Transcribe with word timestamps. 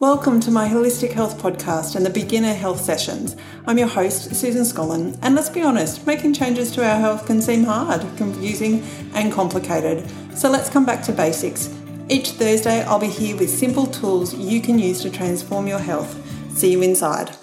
Welcome 0.00 0.38
to 0.42 0.52
my 0.52 0.68
Holistic 0.68 1.10
Health 1.10 1.42
Podcast 1.42 1.96
and 1.96 2.06
the 2.06 2.10
Beginner 2.10 2.54
Health 2.54 2.80
Sessions. 2.80 3.34
I'm 3.66 3.78
your 3.78 3.88
host, 3.88 4.32
Susan 4.32 4.62
Scollen, 4.62 5.18
and 5.22 5.34
let's 5.34 5.48
be 5.48 5.60
honest, 5.60 6.06
making 6.06 6.34
changes 6.34 6.70
to 6.76 6.88
our 6.88 7.00
health 7.00 7.26
can 7.26 7.42
seem 7.42 7.64
hard, 7.64 8.02
confusing, 8.16 8.84
and 9.14 9.32
complicated. 9.32 10.08
So 10.36 10.48
let's 10.48 10.70
come 10.70 10.86
back 10.86 11.02
to 11.02 11.12
basics. 11.12 11.74
Each 12.08 12.30
Thursday, 12.30 12.84
I'll 12.84 13.00
be 13.00 13.08
here 13.08 13.36
with 13.36 13.50
simple 13.50 13.88
tools 13.88 14.34
you 14.34 14.60
can 14.60 14.78
use 14.78 15.00
to 15.02 15.10
transform 15.10 15.66
your 15.66 15.80
health. 15.80 16.16
See 16.56 16.70
you 16.70 16.82
inside. 16.82 17.36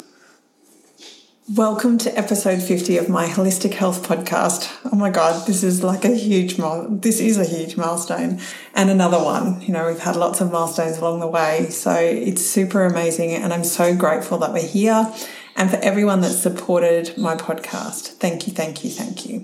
Welcome 1.54 2.00
to 2.00 2.18
episode 2.18 2.60
50 2.64 2.98
of 2.98 3.08
my 3.08 3.28
Holistic 3.28 3.76
Health 3.76 4.02
Podcast. 4.02 4.68
Oh 4.92 4.96
my 4.96 5.12
God, 5.12 5.46
this 5.46 5.62
is 5.62 5.84
like 5.84 6.04
a 6.04 6.16
huge, 6.16 6.58
this 6.90 7.20
is 7.20 7.38
a 7.38 7.46
huge 7.46 7.78
milestone 7.78 8.40
and 8.74 8.90
another 8.90 9.24
one. 9.24 9.62
You 9.62 9.72
know, 9.72 9.86
we've 9.86 10.00
had 10.00 10.16
lots 10.16 10.42
of 10.42 10.52
milestones 10.52 10.98
along 10.98 11.20
the 11.20 11.28
way. 11.28 11.68
So 11.70 11.94
it's 11.94 12.44
super 12.44 12.84
amazing. 12.84 13.30
And 13.30 13.54
I'm 13.54 13.64
so 13.64 13.96
grateful 13.96 14.40
that 14.40 14.54
we're 14.54 14.68
here 14.68 15.14
and 15.56 15.70
for 15.70 15.76
everyone 15.78 16.22
that's 16.22 16.42
supported 16.42 17.16
my 17.16 17.36
podcast. 17.36 18.16
Thank 18.16 18.48
you, 18.48 18.54
thank 18.54 18.84
you, 18.84 18.90
thank 18.90 19.28
you. 19.28 19.44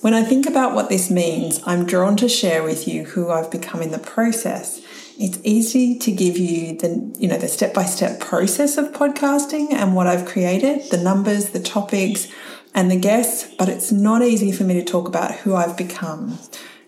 When 0.00 0.14
I 0.14 0.22
think 0.22 0.46
about 0.46 0.74
what 0.74 0.88
this 0.88 1.10
means, 1.10 1.60
I'm 1.66 1.84
drawn 1.84 2.16
to 2.16 2.30
share 2.30 2.62
with 2.62 2.88
you 2.88 3.04
who 3.04 3.30
I've 3.30 3.50
become 3.50 3.82
in 3.82 3.90
the 3.90 3.98
process 3.98 4.80
it's 5.18 5.38
easy 5.44 5.98
to 5.98 6.12
give 6.12 6.36
you 6.36 6.76
the 6.76 7.14
you 7.18 7.28
know 7.28 7.38
the 7.38 7.48
step 7.48 7.72
by 7.72 7.84
step 7.84 8.20
process 8.20 8.76
of 8.76 8.92
podcasting 8.92 9.72
and 9.72 9.94
what 9.94 10.06
I've 10.06 10.26
created, 10.26 10.90
the 10.90 10.98
numbers, 10.98 11.50
the 11.50 11.60
topics, 11.60 12.28
and 12.74 12.90
the 12.90 12.96
guests, 12.96 13.54
but 13.58 13.68
it's 13.68 13.90
not 13.90 14.22
easy 14.22 14.52
for 14.52 14.64
me 14.64 14.74
to 14.74 14.84
talk 14.84 15.08
about 15.08 15.34
who 15.36 15.54
I've 15.54 15.76
become. 15.76 16.38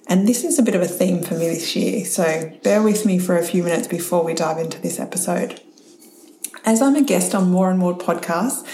And 0.06 0.27
this 0.27 0.45
is 0.45 0.59
a 0.59 0.62
bit 0.62 0.74
of 0.74 0.82
a 0.82 0.87
theme 0.87 1.23
for 1.23 1.34
me 1.34 1.48
this 1.48 1.74
year, 1.77 2.04
so 2.04 2.52
bear 2.62 2.82
with 2.82 3.04
me 3.04 3.18
for 3.18 3.37
a 3.37 3.45
few 3.45 3.62
minutes 3.62 3.88
before 3.88 4.24
we 4.24 4.34
dive 4.34 4.59
into 4.59 4.80
this 4.80 5.01
episode. 5.01 5.60
As 6.65 6.82
I'm 6.82 6.96
a 6.96 7.02
guest 7.02 7.34
on 7.34 7.51
more 7.51 7.70
and 7.70 7.79
more 7.79 7.96
podcasts, 7.96 8.66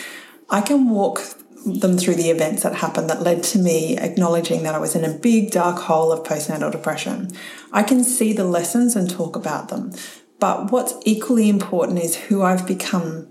I 0.51 0.61
can 0.61 0.91
walk 0.91 1.21
them 1.65 1.97
through 1.97 2.17
the 2.17 2.31
events 2.31 2.63
that 2.63 2.75
happened 2.75 3.09
that 3.11 3.23
led 3.23 3.43
to 3.43 3.59
me 3.59 3.97
acknowledging 3.97 4.63
that 4.63 4.75
I 4.75 4.79
was 4.79 4.95
in 4.95 5.05
a 5.05 5.13
big 5.13 5.51
dark 5.51 5.79
hole 5.79 6.13
of 6.13 6.27
postnatal 6.27 6.71
depression. 6.71 7.31
I 7.73 7.83
can 7.83 8.05
see 8.05 8.33
the 8.33 8.45
lessons 8.45 8.95
and 8.97 9.09
talk 9.09 9.35
about 9.37 9.69
them. 9.69 9.93
But 10.39 10.71
what's 10.71 10.95
equally 11.05 11.49
important 11.49 11.99
is 12.01 12.17
who 12.17 12.43
I've 12.43 12.67
become 12.67 13.29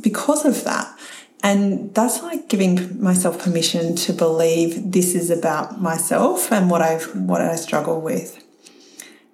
because 0.00 0.44
of 0.44 0.64
that. 0.64 0.96
And 1.42 1.92
that's 1.94 2.22
like 2.22 2.48
giving 2.48 3.02
myself 3.02 3.42
permission 3.42 3.96
to 3.96 4.12
believe 4.12 4.92
this 4.92 5.14
is 5.14 5.28
about 5.28 5.80
myself 5.80 6.52
and 6.52 6.70
what 6.70 6.82
I've 6.82 7.16
what 7.16 7.40
I 7.40 7.56
struggle 7.56 8.00
with. 8.00 8.38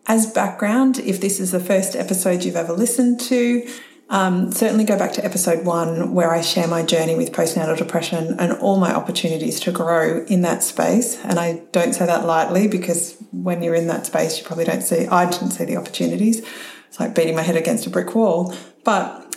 As 0.06 0.32
background, 0.32 0.98
if 1.00 1.20
this 1.20 1.38
is 1.38 1.52
the 1.52 1.60
first 1.60 1.94
episode 1.94 2.44
you've 2.44 2.56
ever 2.56 2.72
listened 2.72 3.20
to, 3.20 3.68
um, 4.10 4.50
certainly 4.52 4.84
go 4.84 4.98
back 4.98 5.12
to 5.12 5.24
episode 5.24 5.66
one 5.66 6.14
where 6.14 6.32
I 6.32 6.40
share 6.40 6.66
my 6.66 6.82
journey 6.82 7.14
with 7.14 7.32
postnatal 7.32 7.76
depression 7.76 8.36
and 8.38 8.52
all 8.52 8.78
my 8.78 8.94
opportunities 8.94 9.60
to 9.60 9.72
grow 9.72 10.24
in 10.26 10.42
that 10.42 10.62
space. 10.62 11.22
And 11.24 11.38
I 11.38 11.62
don't 11.72 11.92
say 11.92 12.06
that 12.06 12.24
lightly 12.24 12.68
because 12.68 13.16
when 13.32 13.62
you're 13.62 13.74
in 13.74 13.86
that 13.88 14.06
space, 14.06 14.38
you 14.38 14.44
probably 14.44 14.64
don't 14.64 14.82
see, 14.82 15.06
I 15.06 15.30
didn't 15.30 15.50
see 15.50 15.64
the 15.66 15.76
opportunities. 15.76 16.46
It's 16.88 16.98
like 16.98 17.14
beating 17.14 17.36
my 17.36 17.42
head 17.42 17.56
against 17.56 17.86
a 17.86 17.90
brick 17.90 18.14
wall. 18.14 18.54
But 18.82 19.28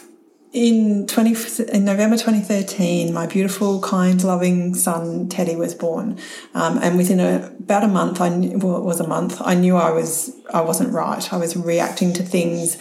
in 0.53 1.08
20, 1.08 1.36
in 1.73 1.86
November 1.86 2.17
2013, 2.17 3.14
my 3.14 3.25
beautiful, 3.25 3.81
kind, 3.81 4.23
loving 4.23 4.73
son 4.73 5.30
Teddy 5.30 5.55
was 5.55 5.73
born, 5.73 6.19
um, 6.53 6.77
and 6.80 6.97
within 6.97 7.22
a, 7.22 7.53
about 7.59 7.86
a 7.86 7.88
month, 7.88 8.19
I 8.19 8.27
knew, 8.30 8.58
well, 8.58 8.77
it 8.77 8.83
was 8.83 8.99
a 8.99 9.08
month. 9.08 9.42
I 9.42 9.55
knew 9.55 9.77
I 9.77 9.92
was 9.92 10.36
I 10.53 10.59
wasn't 10.59 10.94
right. 10.94 11.31
I 11.31 11.38
was 11.38 11.55
reacting 11.55 12.11
to 12.14 12.23
things 12.23 12.77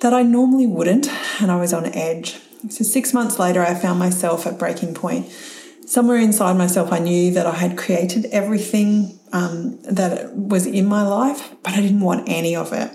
that 0.00 0.14
I 0.14 0.22
normally 0.22 0.66
wouldn't, 0.66 1.08
and 1.40 1.50
I 1.50 1.56
was 1.56 1.72
on 1.72 1.86
edge. 1.86 2.38
So, 2.70 2.84
six 2.84 3.14
months 3.14 3.38
later, 3.38 3.62
I 3.62 3.74
found 3.74 3.98
myself 3.98 4.46
at 4.46 4.58
breaking 4.58 4.94
point. 4.94 5.30
Somewhere 5.86 6.18
inside 6.18 6.56
myself, 6.56 6.92
I 6.92 6.98
knew 6.98 7.32
that 7.32 7.46
I 7.46 7.54
had 7.54 7.78
created 7.78 8.26
everything 8.26 9.18
um, 9.32 9.80
that 9.82 10.34
was 10.36 10.66
in 10.66 10.86
my 10.86 11.02
life, 11.02 11.54
but 11.62 11.72
I 11.72 11.80
didn't 11.80 12.00
want 12.00 12.28
any 12.28 12.54
of 12.54 12.72
it. 12.72 12.90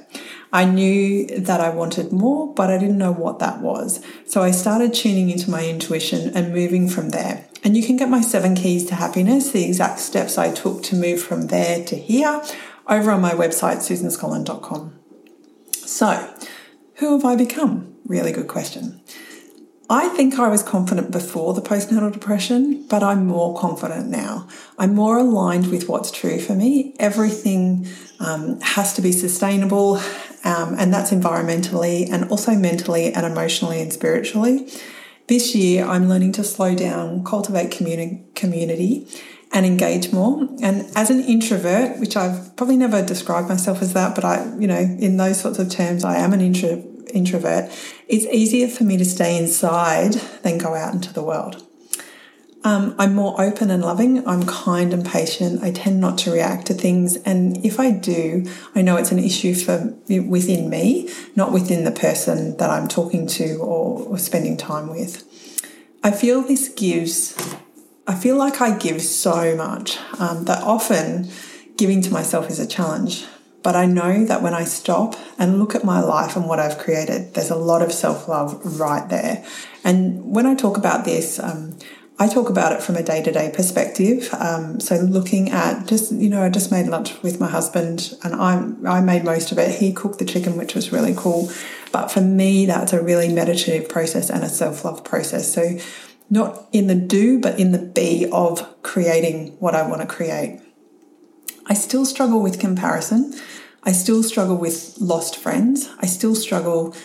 I 0.52 0.66
knew 0.66 1.26
that 1.26 1.60
I 1.60 1.70
wanted 1.70 2.14
more, 2.14 2.54
but 2.54 2.70
I 2.70 2.78
didn't 2.78 3.00
know 3.00 3.12
what 3.12 3.40
that 3.40 3.62
was. 3.62 4.06
So 4.28 4.44
I 4.44 4.52
started 4.52 4.94
tuning 4.94 5.32
into 5.32 5.50
my 5.50 5.66
intuition 5.66 6.32
and 6.36 6.54
moving 6.54 6.88
from 6.88 7.10
there. 7.10 7.48
And 7.64 7.76
you 7.76 7.84
can 7.84 7.98
get 7.98 8.10
my 8.10 8.22
seven 8.22 8.54
keys 8.54 8.86
to 8.88 8.96
happiness, 8.96 9.52
the 9.52 9.66
exact 9.66 10.00
steps 10.00 10.38
I 10.38 10.52
took 10.52 10.84
to 10.84 10.96
move 10.96 11.24
from 11.24 11.48
there 11.48 11.84
to 11.86 11.96
here, 11.96 12.44
over 12.88 13.10
on 13.10 13.22
my 13.22 13.32
website, 13.32 13.78
susanscollen.com. 13.78 14.94
So, 15.72 16.36
who 16.96 17.14
have 17.14 17.26
I 17.26 17.36
become? 17.36 17.96
Really 18.06 18.32
good 18.32 18.48
question. 18.48 19.02
I 19.90 20.10
think 20.10 20.40
I 20.40 20.48
was 20.48 20.64
confident 20.64 21.12
before 21.12 21.54
the 21.54 21.62
postnatal 21.62 22.12
depression, 22.12 22.88
but 22.88 23.04
I'm 23.04 23.28
more 23.28 23.56
confident 23.58 24.08
now. 24.10 24.48
I'm 24.80 24.96
more 24.96 25.18
aligned 25.18 25.68
with 25.70 25.90
what's 25.90 26.10
true 26.10 26.40
for 26.40 26.56
me. 26.56 26.96
Everything 27.00 27.88
um, 28.20 28.60
has 28.62 28.94
to 28.94 29.02
be 29.02 29.12
sustainable, 29.12 29.98
um, 30.46 30.76
and 30.80 30.94
that's 30.94 31.12
environmentally 31.12 32.10
and 32.10 32.30
also 32.30 32.56
mentally 32.56 33.14
and 33.14 33.26
emotionally 33.26 33.82
and 33.82 33.92
spiritually. 33.92 34.70
This 35.28 35.54
year, 35.54 35.86
I'm 35.86 36.10
learning 36.10 36.32
to 36.34 36.44
slow 36.44 36.76
down, 36.76 37.24
cultivate 37.24 37.70
communi- 37.70 38.34
community, 38.36 39.08
and 39.54 39.66
engage 39.66 40.12
more. 40.12 40.50
And 40.62 40.90
as 40.96 41.10
an 41.12 41.22
introvert, 41.22 42.00
which 42.00 42.18
I've 42.18 42.56
probably 42.56 42.76
never 42.76 43.06
described 43.06 43.48
myself 43.48 43.82
as 43.82 43.94
that, 43.94 44.16
but 44.16 44.26
I, 44.26 44.52
you 44.58 44.68
know, 44.68 44.80
in 44.80 45.18
those 45.18 45.40
sorts 45.40 45.60
of 45.60 45.70
terms, 45.70 46.04
I 46.04 46.18
am 46.18 46.34
an 46.34 46.42
intro, 46.42 46.84
introvert, 47.14 47.72
it's 48.08 48.26
easier 48.26 48.68
for 48.68 48.84
me 48.84 48.98
to 48.98 49.06
stay 49.06 49.38
inside 49.38 50.14
than 50.42 50.58
go 50.58 50.74
out 50.74 50.94
into 50.94 51.14
the 51.14 51.24
world. 51.24 51.64
Um, 52.66 52.96
I'm 52.98 53.14
more 53.14 53.40
open 53.42 53.70
and 53.70 53.84
loving. 53.84 54.26
I'm 54.26 54.46
kind 54.46 54.94
and 54.94 55.06
patient. 55.06 55.62
I 55.62 55.72
tend 55.72 56.00
not 56.00 56.18
to 56.20 56.32
react 56.32 56.68
to 56.68 56.74
things, 56.74 57.18
and 57.18 57.64
if 57.66 57.78
I 57.80 57.92
do, 57.92 58.46
I 58.74 58.82
know 58.82 58.96
it's 58.96 59.12
an 59.12 59.20
issue 59.20 59.54
for 59.54 59.94
within 60.08 60.70
me, 60.70 61.10
not 61.36 61.52
within 61.52 61.84
the 61.84 61.92
person 61.92 62.56
that 62.58 62.70
I'm 62.70 62.88
talking 62.88 63.28
to 63.28 63.58
or, 63.58 64.04
or 64.08 64.18
spending 64.18 64.56
time 64.56 64.90
with. 64.90 65.30
I 66.04 66.12
feel 66.12 66.42
this 66.42 66.70
gives. 66.70 67.38
I 68.06 68.16
feel 68.16 68.38
like 68.38 68.60
I 68.60 68.78
give 68.78 69.02
so 69.02 69.56
much 69.56 69.98
um, 70.20 70.46
that 70.46 70.62
often 70.64 71.30
giving 71.78 72.02
to 72.02 72.12
myself 72.12 72.50
is 72.50 72.60
a 72.60 72.68
challenge. 72.68 73.26
But 73.64 73.78
I 73.78 73.86
know 73.86 74.26
that 74.26 74.42
when 74.42 74.54
I 74.54 74.66
stop 74.66 75.16
and 75.40 75.58
look 75.58 75.74
at 75.74 75.86
my 75.86 76.02
life 76.02 76.36
and 76.36 76.50
what 76.50 76.60
I've 76.60 76.78
created, 76.78 77.34
there's 77.34 77.50
a 77.50 77.56
lot 77.56 77.82
of 77.82 77.94
self 77.94 78.28
love 78.28 78.80
right 78.80 79.08
there. 79.08 79.46
And 79.86 80.34
when 80.34 80.46
I 80.46 80.54
talk 80.54 80.78
about 80.78 81.06
this, 81.06 81.40
um, 81.40 81.78
I 82.20 82.28
talk 82.28 82.50
about 82.50 82.74
it 82.74 82.84
from 82.84 82.96
a 82.98 83.04
day 83.04 83.24
to 83.24 83.32
day 83.32 83.52
perspective. 83.54 84.30
Um, 84.34 84.82
so 84.82 84.96
looking 84.98 85.50
at 85.50 85.88
just, 85.88 86.12
you 86.12 86.30
know, 86.30 86.44
I 86.44 86.50
just 86.50 86.72
made 86.72 86.88
lunch 86.88 87.22
with 87.24 87.40
my 87.40 87.48
husband 87.48 88.14
and 88.24 88.36
I, 88.36 88.98
I 88.98 89.02
made 89.02 89.24
most 89.24 89.52
of 89.52 89.58
it. 89.58 89.80
He 89.80 89.94
cooked 89.94 90.20
the 90.20 90.26
chicken, 90.26 90.58
which 90.58 90.76
was 90.76 90.92
really 90.92 91.14
cool. 91.16 91.50
But 91.94 92.12
for 92.12 92.22
me, 92.22 92.66
that's 92.66 92.92
a 92.92 93.02
really 93.02 93.30
meditative 93.30 93.90
process 93.90 94.30
and 94.30 94.44
a 94.44 94.50
self 94.50 94.84
love 94.84 95.04
process. 95.06 95.54
So 95.54 95.80
not 96.30 96.68
in 96.72 96.88
the 96.88 96.96
do, 96.96 97.40
but 97.40 97.60
in 97.60 97.72
the 97.72 97.80
be 97.80 98.28
of 98.32 98.82
creating 98.82 99.56
what 99.60 99.76
I 99.76 99.88
want 99.88 100.02
to 100.02 100.08
create. 100.08 100.62
I 101.66 101.74
still 101.74 102.06
struggle 102.06 102.42
with 102.42 102.60
comparison. 102.60 103.34
I 103.84 103.92
still 103.92 104.24
struggle 104.24 104.58
with 104.58 104.96
lost 105.00 105.38
friends. 105.38 105.90
I 106.00 106.06
still 106.06 106.36
struggle 106.36 106.96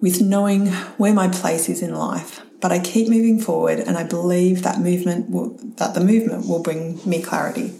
with 0.00 0.20
knowing 0.20 0.68
where 0.96 1.12
my 1.12 1.28
place 1.28 1.68
is 1.68 1.82
in 1.82 1.94
life. 1.94 2.42
But 2.60 2.72
I 2.72 2.80
keep 2.80 3.08
moving 3.08 3.38
forward 3.40 3.78
and 3.78 3.96
I 3.96 4.04
believe 4.04 4.62
that 4.62 4.80
movement 4.80 5.30
will, 5.30 5.56
that 5.76 5.94
the 5.94 6.00
movement 6.00 6.48
will 6.48 6.62
bring 6.62 7.00
me 7.08 7.22
clarity. 7.22 7.74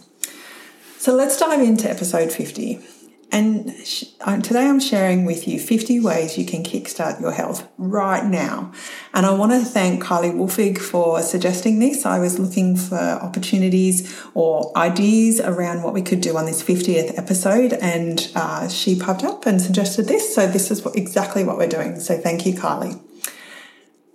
So 0.98 1.14
let's 1.14 1.38
dive 1.38 1.60
into 1.60 1.91
episode 1.91 2.32
50. 2.32 2.81
And 3.31 3.75
today 4.43 4.66
I'm 4.66 4.81
sharing 4.81 5.27
with 5.27 5.47
you 5.47 5.61
50 5.61 6.00
ways 6.00 6.39
you 6.39 6.47
can 6.47 6.65
kickstart 6.65 7.21
your 7.21 7.33
health 7.33 7.69
right 7.77 8.25
now. 8.25 8.73
And 9.12 9.26
I 9.26 9.32
want 9.32 9.52
to 9.52 9.61
thank 9.61 10.02
Kylie 10.02 10.35
Wolfig 10.35 10.79
for 10.79 11.20
suggesting 11.20 11.79
this. 11.79 12.06
I 12.06 12.19
was 12.20 12.38
looking 12.38 12.75
for 12.75 12.97
opportunities 12.97 14.19
or 14.32 14.76
ideas 14.76 15.41
around 15.41 15.82
what 15.82 15.93
we 15.93 16.00
could 16.00 16.23
do 16.23 16.38
on 16.38 16.47
this 16.47 16.62
50th 16.62 17.19
episode, 17.19 17.75
and 17.75 18.31
uh, 18.35 18.69
she 18.69 18.99
popped 18.99 19.25
up 19.25 19.44
and 19.44 19.61
suggested 19.61 20.06
this. 20.06 20.35
So 20.35 20.47
this 20.47 20.70
is 20.70 20.82
what, 20.82 20.97
exactly 20.97 21.44
what 21.44 21.58
we're 21.58 21.69
doing. 21.69 22.00
So 22.00 22.17
thank 22.17 22.47
you, 22.47 22.55
Kylie. 22.55 22.99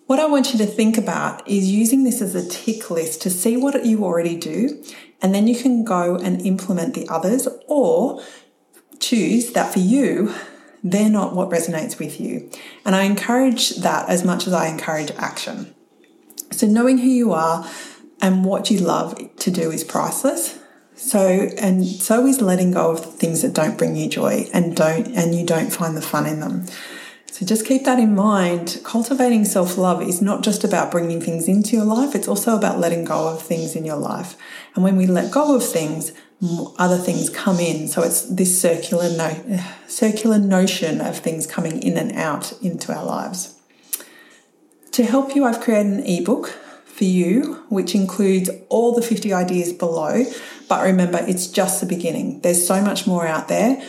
What 0.08 0.20
I 0.20 0.26
want 0.26 0.54
you 0.54 0.60
to 0.60 0.66
think 0.66 0.98
about 0.98 1.48
is 1.48 1.72
using 1.72 2.04
this 2.04 2.22
as 2.22 2.36
a 2.36 2.48
tick 2.48 2.92
list 2.92 3.22
to 3.22 3.30
see 3.30 3.58
what 3.58 3.86
you 3.86 4.04
already 4.04 4.36
do, 4.36 4.84
and 5.22 5.34
then 5.34 5.48
you 5.48 5.56
can 5.56 5.84
go 5.84 6.16
and 6.16 6.42
implement 6.42 6.94
the 6.94 7.08
others 7.08 7.48
or 7.68 8.22
choose 9.04 9.52
that 9.54 9.74
for 9.74 9.80
you, 9.80 10.34
they're 10.84 11.10
not 11.10 11.34
what 11.36 11.50
resonates 11.50 12.00
with 12.00 12.20
you. 12.20 12.50
And 12.86 12.96
I 12.96 13.04
encourage 13.04 13.78
that 13.78 14.10
as 14.10 14.24
much 14.24 14.48
as 14.48 14.54
I 14.54 14.68
encourage 14.68 15.12
action. 15.12 15.74
So, 16.52 16.68
knowing 16.68 17.00
who 17.00 17.08
you 17.08 17.34
are 17.34 17.68
and 18.22 18.46
what 18.46 18.70
you 18.70 18.80
love 18.80 19.18
to 19.38 19.52
do 19.52 19.72
is 19.72 19.84
priceless. 19.84 20.60
So, 20.96 21.50
and 21.58 21.86
so 21.86 22.28
is 22.28 22.42
letting 22.42 22.72
go 22.72 22.92
of 22.92 23.16
things 23.16 23.42
that 23.42 23.54
don't 23.54 23.78
bring 23.78 23.96
you 23.96 24.08
joy 24.08 24.48
and 24.54 24.76
don't, 24.76 25.08
and 25.08 25.34
you 25.34 25.46
don't 25.46 25.72
find 25.72 25.98
the 25.98 26.02
fun 26.02 26.28
in 26.28 26.40
them. 26.40 26.66
So 27.32 27.48
just 27.48 27.66
keep 27.66 27.84
that 27.86 27.98
in 27.98 28.14
mind. 28.14 28.80
Cultivating 28.84 29.44
self 29.46 29.76
love 29.76 30.04
is 30.04 30.22
not 30.22 30.44
just 30.44 30.64
about 30.64 30.92
bringing 30.92 31.20
things 31.20 31.48
into 31.48 31.76
your 31.76 31.86
life, 31.86 32.14
it's 32.14 32.28
also 32.28 32.56
about 32.56 32.80
letting 32.80 33.06
go 33.06 33.28
of 33.28 33.42
things 33.42 33.76
in 33.76 33.86
your 33.86 33.98
life. 33.98 34.38
And 34.76 34.84
when 34.84 34.98
we 34.98 35.08
let 35.08 35.32
go 35.32 35.56
of 35.56 35.66
things, 35.66 36.12
other 36.78 36.98
things 36.98 37.30
come 37.30 37.60
in. 37.60 37.88
So 37.88 38.04
it's 38.04 38.22
this 38.24 38.60
circular 38.60 39.10
no- 39.10 39.60
circular 39.88 40.38
notion 40.38 41.02
of 41.02 41.18
things 41.20 41.48
coming 41.48 41.82
in 41.82 41.98
and 41.98 42.12
out 42.14 42.54
into 42.62 42.94
our 42.94 43.06
lives. 43.06 43.56
To 44.92 45.04
help 45.04 45.36
you, 45.36 45.46
I've 45.46 45.62
created 45.62 45.94
an 45.94 46.06
ebook 46.06 46.50
for 46.86 47.06
you, 47.06 47.64
which 47.70 47.96
includes 47.96 48.50
all 48.70 48.94
the 48.94 49.02
50 49.02 49.34
ideas 49.34 49.74
below. 49.74 50.26
But 50.70 50.84
remember, 50.84 51.20
it's 51.28 51.48
just 51.48 51.82
the 51.82 51.88
beginning. 51.88 52.42
There's 52.42 52.66
so 52.66 52.82
much 52.82 53.08
more 53.08 53.26
out 53.26 53.48
there 53.48 53.84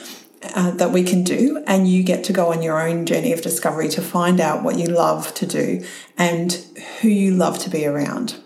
uh, 0.54 0.70
that 0.72 0.90
we 0.92 1.02
can 1.02 1.22
do, 1.22 1.62
and 1.66 1.88
you 1.88 2.02
get 2.02 2.24
to 2.24 2.32
go 2.32 2.52
on 2.52 2.62
your 2.62 2.80
own 2.80 3.04
journey 3.04 3.32
of 3.32 3.42
discovery 3.42 3.88
to 3.88 4.02
find 4.02 4.40
out 4.40 4.62
what 4.62 4.78
you 4.78 4.86
love 4.86 5.34
to 5.34 5.46
do 5.46 5.84
and 6.16 6.52
who 7.00 7.08
you 7.08 7.34
love 7.34 7.58
to 7.60 7.70
be 7.70 7.84
around. 7.86 8.36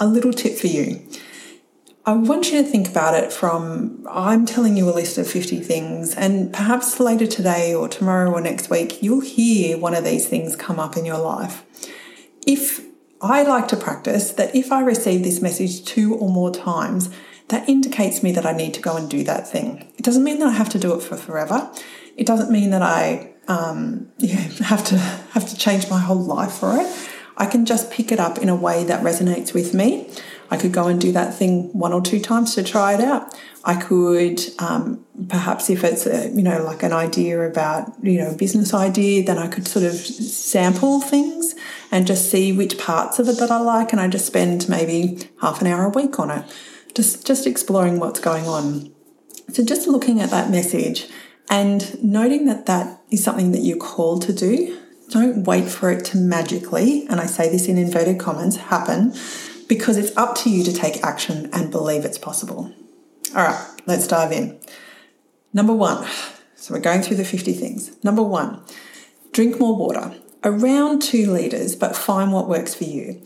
A 0.00 0.06
little 0.06 0.32
tip 0.32 0.58
for 0.58 0.66
you. 0.66 1.00
I 2.06 2.12
want 2.12 2.52
you 2.52 2.62
to 2.62 2.68
think 2.68 2.88
about 2.88 3.14
it 3.14 3.32
from 3.32 4.06
I'm 4.10 4.44
telling 4.44 4.76
you 4.76 4.90
a 4.90 4.92
list 4.92 5.16
of 5.16 5.26
50 5.26 5.60
things, 5.60 6.14
and 6.14 6.52
perhaps 6.52 7.00
later 7.00 7.26
today 7.26 7.74
or 7.74 7.88
tomorrow 7.88 8.30
or 8.30 8.42
next 8.42 8.68
week, 8.68 9.02
you'll 9.02 9.22
hear 9.22 9.78
one 9.78 9.94
of 9.94 10.04
these 10.04 10.28
things 10.28 10.54
come 10.54 10.78
up 10.78 10.98
in 10.98 11.06
your 11.06 11.18
life. 11.18 11.64
If 12.46 12.84
I 13.22 13.42
like 13.42 13.68
to 13.68 13.76
practice 13.76 14.32
that 14.32 14.54
if 14.54 14.70
I 14.70 14.82
receive 14.82 15.24
this 15.24 15.40
message 15.40 15.82
two 15.86 16.14
or 16.14 16.28
more 16.28 16.50
times, 16.50 17.08
that 17.48 17.66
indicates 17.70 18.22
me 18.22 18.32
that 18.32 18.44
I 18.44 18.52
need 18.52 18.74
to 18.74 18.82
go 18.82 18.96
and 18.96 19.08
do 19.08 19.24
that 19.24 19.48
thing. 19.48 19.90
It 19.96 20.04
doesn't 20.04 20.24
mean 20.24 20.40
that 20.40 20.48
I 20.48 20.52
have 20.52 20.68
to 20.70 20.78
do 20.78 20.94
it 20.94 21.02
for 21.02 21.16
forever. 21.16 21.70
It 22.18 22.26
doesn't 22.26 22.50
mean 22.50 22.68
that 22.70 22.82
I 22.82 23.32
um, 23.48 24.10
yeah, 24.18 24.36
have 24.36 24.84
to 24.86 24.98
have 24.98 25.48
to 25.48 25.56
change 25.56 25.88
my 25.88 26.00
whole 26.00 26.22
life 26.22 26.52
for 26.52 26.76
it. 26.78 27.10
I 27.36 27.46
can 27.46 27.64
just 27.64 27.90
pick 27.90 28.12
it 28.12 28.20
up 28.20 28.38
in 28.38 28.48
a 28.48 28.54
way 28.54 28.84
that 28.84 29.02
resonates 29.02 29.54
with 29.54 29.74
me. 29.74 30.08
I 30.50 30.56
could 30.56 30.72
go 30.72 30.86
and 30.86 31.00
do 31.00 31.12
that 31.12 31.34
thing 31.34 31.72
one 31.72 31.92
or 31.92 32.00
two 32.02 32.20
times 32.20 32.54
to 32.54 32.62
try 32.62 32.94
it 32.94 33.00
out. 33.00 33.34
I 33.64 33.80
could 33.80 34.40
um, 34.58 35.04
perhaps 35.28 35.70
if 35.70 35.84
it's 35.84 36.06
a, 36.06 36.28
you 36.28 36.42
know 36.42 36.62
like 36.62 36.82
an 36.82 36.92
idea 36.92 37.40
about 37.40 37.92
you 38.02 38.18
know 38.18 38.34
business 38.34 38.74
idea, 38.74 39.24
then 39.24 39.38
I 39.38 39.48
could 39.48 39.66
sort 39.66 39.84
of 39.84 39.94
sample 39.94 41.00
things 41.00 41.54
and 41.90 42.06
just 42.06 42.30
see 42.30 42.52
which 42.52 42.78
parts 42.78 43.18
of 43.18 43.28
it 43.28 43.38
that 43.38 43.50
I 43.50 43.58
like, 43.58 43.92
and 43.92 44.00
I 44.00 44.08
just 44.08 44.26
spend 44.26 44.68
maybe 44.68 45.28
half 45.40 45.60
an 45.60 45.66
hour 45.66 45.86
a 45.86 45.90
week 45.90 46.18
on 46.18 46.30
it 46.30 46.44
just 46.94 47.26
just 47.26 47.46
exploring 47.46 47.98
what's 47.98 48.20
going 48.20 48.46
on. 48.46 48.92
So 49.52 49.64
just 49.64 49.86
looking 49.86 50.20
at 50.20 50.30
that 50.30 50.50
message 50.50 51.08
and 51.50 52.02
noting 52.02 52.46
that 52.46 52.66
that 52.66 53.00
is 53.10 53.22
something 53.22 53.52
that 53.52 53.60
you're 53.60 53.76
called 53.76 54.22
to 54.22 54.32
do. 54.32 54.80
Don't 55.10 55.44
wait 55.44 55.68
for 55.68 55.90
it 55.90 56.04
to 56.06 56.16
magically, 56.16 57.06
and 57.08 57.20
I 57.20 57.26
say 57.26 57.50
this 57.50 57.68
in 57.68 57.76
inverted 57.76 58.18
commas, 58.18 58.56
happen 58.56 59.12
because 59.68 59.96
it's 59.96 60.16
up 60.16 60.36
to 60.38 60.50
you 60.50 60.64
to 60.64 60.72
take 60.72 61.02
action 61.04 61.48
and 61.52 61.70
believe 61.70 62.04
it's 62.04 62.18
possible. 62.18 62.72
All 63.34 63.44
right, 63.44 63.80
let's 63.86 64.06
dive 64.06 64.32
in. 64.32 64.58
Number 65.52 65.72
one, 65.72 66.08
so 66.56 66.74
we're 66.74 66.80
going 66.80 67.02
through 67.02 67.16
the 67.16 67.24
50 67.24 67.52
things. 67.52 68.02
Number 68.04 68.22
one, 68.22 68.60
drink 69.32 69.58
more 69.58 69.76
water, 69.76 70.14
around 70.42 71.02
two 71.02 71.30
litres, 71.30 71.76
but 71.76 71.96
find 71.96 72.32
what 72.32 72.48
works 72.48 72.74
for 72.74 72.84
you. 72.84 73.22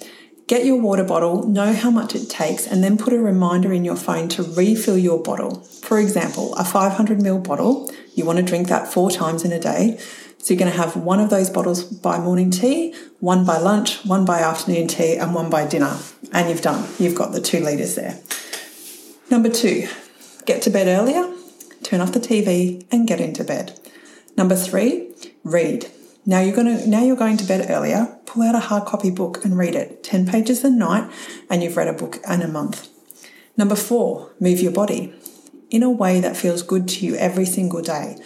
Get 0.47 0.65
your 0.65 0.81
water 0.81 1.05
bottle, 1.05 1.47
know 1.47 1.75
how 1.75 1.91
much 1.91 2.15
it 2.15 2.31
takes, 2.31 2.67
and 2.67 2.83
then 2.83 2.97
put 2.97 3.13
a 3.13 3.19
reminder 3.19 3.71
in 3.71 3.85
your 3.85 3.97
phone 3.97 4.29
to 4.31 4.43
refill 4.43 4.97
your 4.97 5.23
bottle. 5.23 5.61
For 5.83 6.01
example, 6.01 6.55
a 6.55 6.63
500ml 6.63 7.45
bottle, 7.45 7.91
you 8.15 8.25
want 8.25 8.39
to 8.39 8.45
drink 8.45 8.69
that 8.69 8.91
four 8.91 9.11
times 9.11 9.45
in 9.45 9.53
a 9.53 9.61
day. 9.61 10.01
So 10.39 10.55
you're 10.55 10.59
going 10.59 10.71
to 10.71 10.79
have 10.79 10.97
one 10.97 11.21
of 11.21 11.31
those 11.31 11.51
bottles 11.51 11.85
by 11.85 12.19
morning 12.19 12.51
tea, 12.51 12.95
one 13.21 13.45
by 13.45 13.59
lunch, 13.59 14.05
one 14.07 14.25
by 14.25 14.39
afternoon 14.39 14.89
tea, 14.89 15.17
and 15.17 15.35
one 15.35 15.51
by 15.51 15.67
dinner. 15.67 15.99
And 16.33 16.49
you've 16.49 16.63
done. 16.63 16.89
You've 16.99 17.17
got 17.17 17.33
the 17.33 17.41
two 17.41 17.61
litres 17.61 17.97
there. 17.97 18.19
Number 19.31 19.51
two, 19.51 19.89
get 20.47 20.63
to 20.63 20.71
bed 20.71 20.87
earlier, 20.87 21.35
turn 21.83 22.01
off 22.01 22.13
the 22.13 22.21
TV, 22.21 22.87
and 22.91 23.07
get 23.07 23.21
into 23.21 23.45
bed. 23.45 23.79
Number 24.37 24.57
three, 24.57 25.11
read. 25.45 25.91
Now 26.25 26.41
you're 26.41 26.55
going 26.55 26.79
to 26.79 26.87
now 26.89 27.03
you're 27.03 27.17
going 27.17 27.37
to 27.39 27.45
bed 27.45 27.71
earlier. 27.71 28.17
Pull 28.27 28.43
out 28.43 28.55
a 28.55 28.61
hard 28.61 28.87
copy 28.87 29.11
book 29.11 29.45
and 29.45 29.59
read 29.59 29.75
it. 29.75 30.05
10 30.05 30.27
pages 30.27 30.63
a 30.63 30.71
night 30.71 31.11
and 31.51 31.63
you've 31.63 31.77
read 31.77 31.89
a 31.89 31.93
book 31.93 32.19
in 32.29 32.43
a 32.43 32.49
month. 32.49 32.89
Number 33.57 33.75
4, 33.75 34.35
move 34.39 34.61
your 34.61 34.73
body 34.73 35.13
in 35.71 35.83
a 35.83 35.91
way 35.91 36.21
that 36.21 36.37
feels 36.37 36.63
good 36.63 36.87
to 36.89 37.07
you 37.07 37.17
every 37.17 37.45
single 37.45 37.83
day. 37.83 38.17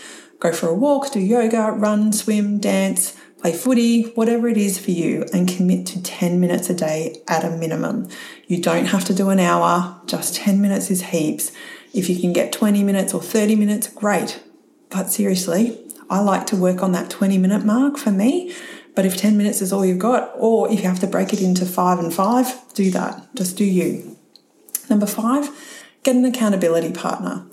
Go 0.43 0.53
for 0.53 0.67
a 0.67 0.75
walk, 0.75 1.13
do 1.13 1.21
yoga, 1.21 1.71
run, 1.71 2.13
swim, 2.13 2.59
dance, 2.59 3.17
play 3.41 3.53
footy, 3.53 4.11
whatever 4.17 4.49
it 4.49 4.57
is 4.57 4.77
for 4.77 4.91
you, 4.91 5.25
and 5.33 5.49
commit 5.49 5.87
to 5.87 6.03
10 6.03 6.41
minutes 6.41 6.69
a 6.69 6.75
day 6.75 7.23
at 7.29 7.45
a 7.45 7.51
minimum. 7.51 8.09
You 8.49 8.61
don't 8.61 8.87
have 8.87 9.05
to 9.05 9.15
do 9.15 9.31
an 9.31 9.39
hour, 9.39 10.01
just 10.05 10.35
10 10.35 10.61
minutes 10.61 10.91
is 10.91 11.01
heaps. 11.01 11.53
If 11.95 12.11
you 12.11 12.19
can 12.19 12.33
get 12.33 12.51
20 12.51 12.83
minutes 12.83 13.15
or 13.15 13.23
30 13.23 13.55
minutes, 13.55 13.87
great. 13.87 14.43
But 14.91 15.11
seriously, 15.11 15.79
I 16.11 16.19
like 16.19 16.49
to 16.49 16.57
work 16.57 16.83
on 16.83 16.91
that 16.91 17.09
20 17.09 17.39
minute 17.39 17.65
mark 17.65 17.97
for 17.97 18.11
me. 18.11 18.53
But 18.97 19.07
if 19.07 19.17
10 19.17 19.39
minutes 19.39 19.63
is 19.63 19.73
all 19.73 19.87
you've 19.87 20.01
got, 20.01 20.33
or 20.37 20.69
if 20.73 20.81
you 20.81 20.89
have 20.89 20.99
to 21.03 21.07
break 21.07 21.33
it 21.33 21.41
into 21.41 21.65
five 21.65 22.01
and 22.01 22.13
five, 22.13 22.61
do 22.75 22.91
that. 22.91 23.33
Just 23.37 23.57
do 23.57 23.65
you. 23.65 24.19
Number 24.91 25.07
five, 25.07 25.51
get 26.03 26.17
an 26.17 26.25
accountability 26.25 26.91
partner. 26.91 27.47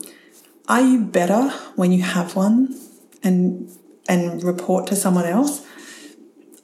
Are 0.69 0.81
you 0.81 1.01
better 1.01 1.49
when 1.75 1.91
you 1.91 2.03
have 2.03 2.35
one 2.35 2.79
and 3.23 3.69
and 4.07 4.41
report 4.43 4.87
to 4.87 4.95
someone 4.95 5.25
else? 5.25 5.65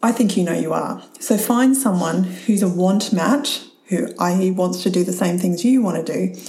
I 0.01 0.11
think 0.11 0.37
you 0.37 0.43
know 0.43 0.53
you 0.53 0.71
are. 0.71 1.03
So 1.19 1.37
find 1.37 1.75
someone 1.75 2.23
who's 2.23 2.61
a 2.61 2.69
want 2.69 3.11
match, 3.11 3.61
who 3.87 4.13
i.e. 4.19 4.51
wants 4.51 4.83
to 4.83 4.89
do 4.89 5.03
the 5.03 5.11
same 5.11 5.39
things 5.39 5.65
you 5.65 5.81
want 5.81 6.05
to 6.05 6.13
do, 6.13 6.41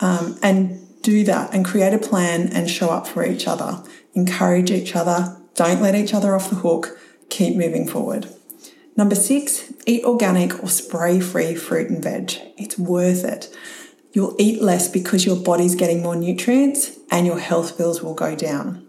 um, 0.00 0.38
and 0.42 0.84
do 1.02 1.24
that 1.24 1.54
and 1.54 1.64
create 1.64 1.94
a 1.94 1.98
plan 1.98 2.48
and 2.48 2.68
show 2.68 2.90
up 2.90 3.06
for 3.06 3.24
each 3.24 3.46
other 3.46 3.82
encourage 4.18 4.70
each 4.70 4.96
other, 4.96 5.36
don't 5.54 5.80
let 5.80 5.94
each 5.94 6.12
other 6.12 6.34
off 6.34 6.50
the 6.50 6.56
hook, 6.56 6.98
keep 7.28 7.56
moving 7.56 7.86
forward. 7.86 8.28
Number 8.96 9.14
six, 9.14 9.72
eat 9.86 10.04
organic 10.04 10.62
or 10.62 10.68
spray 10.68 11.20
free 11.20 11.54
fruit 11.54 11.88
and 11.88 12.02
veg. 12.02 12.32
It's 12.56 12.76
worth 12.76 13.24
it. 13.24 13.54
You'll 14.12 14.36
eat 14.38 14.62
less 14.62 14.88
because 14.88 15.26
your 15.26 15.36
body's 15.36 15.74
getting 15.74 16.02
more 16.02 16.16
nutrients 16.16 16.98
and 17.10 17.26
your 17.26 17.38
health 17.38 17.76
bills 17.76 18.02
will 18.02 18.14
go 18.14 18.34
down. 18.34 18.86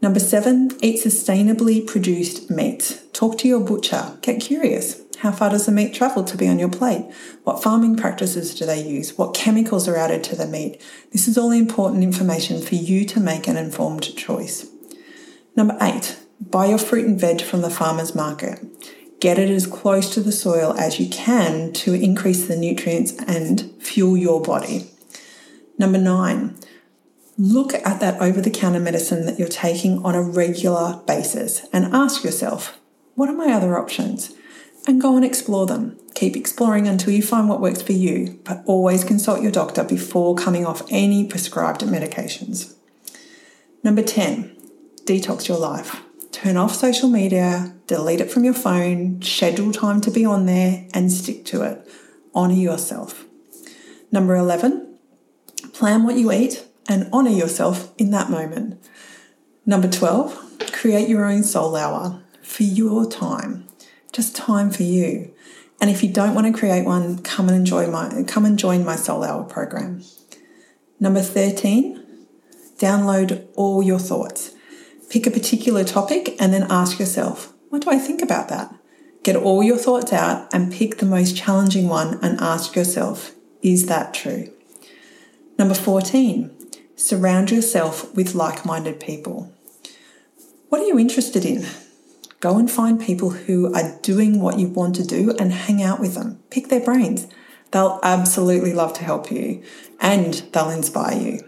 Number 0.00 0.20
seven, 0.20 0.70
eat 0.80 1.04
sustainably 1.04 1.84
produced 1.86 2.50
meat. 2.50 3.02
Talk 3.12 3.36
to 3.38 3.48
your 3.48 3.60
butcher. 3.60 4.16
Get 4.22 4.40
curious. 4.40 5.02
How 5.18 5.32
far 5.32 5.50
does 5.50 5.66
the 5.66 5.72
meat 5.72 5.92
travel 5.92 6.22
to 6.22 6.36
be 6.36 6.46
on 6.46 6.60
your 6.60 6.68
plate? 6.68 7.04
What 7.42 7.60
farming 7.60 7.96
practices 7.96 8.54
do 8.54 8.64
they 8.64 8.80
use? 8.80 9.18
What 9.18 9.34
chemicals 9.34 9.88
are 9.88 9.96
added 9.96 10.22
to 10.24 10.36
the 10.36 10.46
meat? 10.46 10.80
This 11.10 11.26
is 11.26 11.36
all 11.36 11.48
the 11.48 11.58
important 11.58 12.04
information 12.04 12.62
for 12.62 12.76
you 12.76 13.04
to 13.06 13.18
make 13.18 13.48
an 13.48 13.56
informed 13.56 14.16
choice. 14.16 14.68
Number 15.56 15.76
eight, 15.80 16.16
buy 16.40 16.66
your 16.66 16.78
fruit 16.78 17.06
and 17.06 17.20
veg 17.20 17.42
from 17.42 17.62
the 17.62 17.70
farmer's 17.70 18.14
market. 18.14 18.64
Get 19.20 19.38
it 19.38 19.50
as 19.50 19.66
close 19.66 20.12
to 20.14 20.20
the 20.20 20.32
soil 20.32 20.74
as 20.78 21.00
you 21.00 21.08
can 21.08 21.72
to 21.74 21.94
increase 21.94 22.46
the 22.46 22.56
nutrients 22.56 23.12
and 23.26 23.72
fuel 23.80 24.16
your 24.16 24.40
body. 24.40 24.90
Number 25.76 25.98
nine, 25.98 26.56
look 27.36 27.74
at 27.74 28.00
that 28.00 28.20
over 28.20 28.40
the 28.40 28.50
counter 28.50 28.80
medicine 28.80 29.26
that 29.26 29.38
you're 29.38 29.48
taking 29.48 30.04
on 30.04 30.14
a 30.14 30.22
regular 30.22 31.00
basis 31.06 31.66
and 31.72 31.94
ask 31.94 32.22
yourself, 32.22 32.78
what 33.14 33.28
are 33.28 33.34
my 33.34 33.52
other 33.52 33.78
options? 33.78 34.34
and 34.88 35.00
go 35.00 35.16
and 35.16 35.24
explore 35.24 35.66
them. 35.66 35.98
Keep 36.14 36.34
exploring 36.34 36.88
until 36.88 37.12
you 37.12 37.22
find 37.22 37.48
what 37.48 37.60
works 37.60 37.82
for 37.82 37.92
you, 37.92 38.40
but 38.42 38.62
always 38.64 39.04
consult 39.04 39.42
your 39.42 39.52
doctor 39.52 39.84
before 39.84 40.34
coming 40.34 40.64
off 40.66 40.82
any 40.90 41.26
prescribed 41.26 41.82
medications. 41.82 42.74
Number 43.84 44.02
10, 44.02 44.56
detox 45.04 45.46
your 45.46 45.58
life. 45.58 46.02
Turn 46.32 46.56
off 46.56 46.74
social 46.74 47.08
media, 47.08 47.74
delete 47.86 48.20
it 48.20 48.30
from 48.30 48.44
your 48.44 48.54
phone, 48.54 49.20
schedule 49.22 49.72
time 49.72 50.00
to 50.02 50.10
be 50.10 50.24
on 50.24 50.46
there, 50.46 50.86
and 50.94 51.10
stick 51.10 51.44
to 51.46 51.62
it. 51.62 51.88
Honour 52.34 52.54
yourself. 52.54 53.24
Number 54.12 54.36
11, 54.36 54.98
plan 55.72 56.04
what 56.04 56.16
you 56.16 56.32
eat 56.32 56.64
and 56.88 57.12
honour 57.12 57.30
yourself 57.30 57.92
in 57.98 58.10
that 58.12 58.30
moment. 58.30 58.82
Number 59.66 59.88
12, 59.88 60.72
create 60.72 61.08
your 61.08 61.24
own 61.24 61.42
soul 61.42 61.76
hour 61.76 62.22
for 62.42 62.62
your 62.62 63.10
time 63.10 63.68
just 64.18 64.34
time 64.34 64.68
for 64.68 64.82
you. 64.82 65.32
And 65.80 65.90
if 65.90 66.02
you 66.02 66.12
don't 66.12 66.34
want 66.34 66.52
to 66.52 66.58
create 66.58 66.84
one, 66.84 67.22
come 67.22 67.48
and 67.48 67.56
enjoy 67.56 67.88
my 67.88 68.24
come 68.26 68.44
and 68.44 68.58
join 68.58 68.84
my 68.84 68.96
soul 68.96 69.22
hour 69.22 69.44
program. 69.44 70.02
Number 70.98 71.20
13, 71.20 72.04
download 72.78 73.46
all 73.54 73.80
your 73.80 74.00
thoughts. 74.00 74.54
Pick 75.10 75.26
a 75.26 75.30
particular 75.30 75.84
topic 75.84 76.36
and 76.38 76.52
then 76.52 76.66
ask 76.70 76.98
yourself, 76.98 77.54
what 77.70 77.82
do 77.82 77.90
I 77.90 77.98
think 77.98 78.22
about 78.22 78.48
that? 78.48 78.74
Get 79.22 79.36
all 79.36 79.62
your 79.62 79.78
thoughts 79.78 80.12
out 80.12 80.52
and 80.52 80.72
pick 80.72 80.98
the 80.98 81.06
most 81.06 81.36
challenging 81.36 81.88
one 81.88 82.18
and 82.22 82.40
ask 82.40 82.76
yourself, 82.76 83.34
is 83.62 83.86
that 83.86 84.14
true? 84.14 84.52
Number 85.58 85.74
14, 85.74 86.54
surround 86.94 87.50
yourself 87.50 88.14
with 88.14 88.34
like 88.34 88.64
minded 88.64 89.00
people. 89.00 89.52
What 90.68 90.82
are 90.82 90.86
you 90.86 90.98
interested 90.98 91.44
in? 91.44 91.66
Go 92.40 92.58
and 92.58 92.70
find 92.70 93.00
people 93.00 93.30
who 93.30 93.74
are 93.74 93.98
doing 94.02 94.40
what 94.40 94.58
you 94.58 94.68
want 94.68 94.94
to 94.96 95.04
do 95.04 95.34
and 95.38 95.52
hang 95.52 95.82
out 95.82 95.98
with 96.00 96.14
them. 96.14 96.40
Pick 96.50 96.68
their 96.68 96.84
brains. 96.84 97.26
They'll 97.70 97.98
absolutely 98.02 98.72
love 98.72 98.92
to 98.94 99.04
help 99.04 99.30
you 99.30 99.62
and 100.00 100.34
they'll 100.52 100.70
inspire 100.70 101.20
you. 101.20 101.40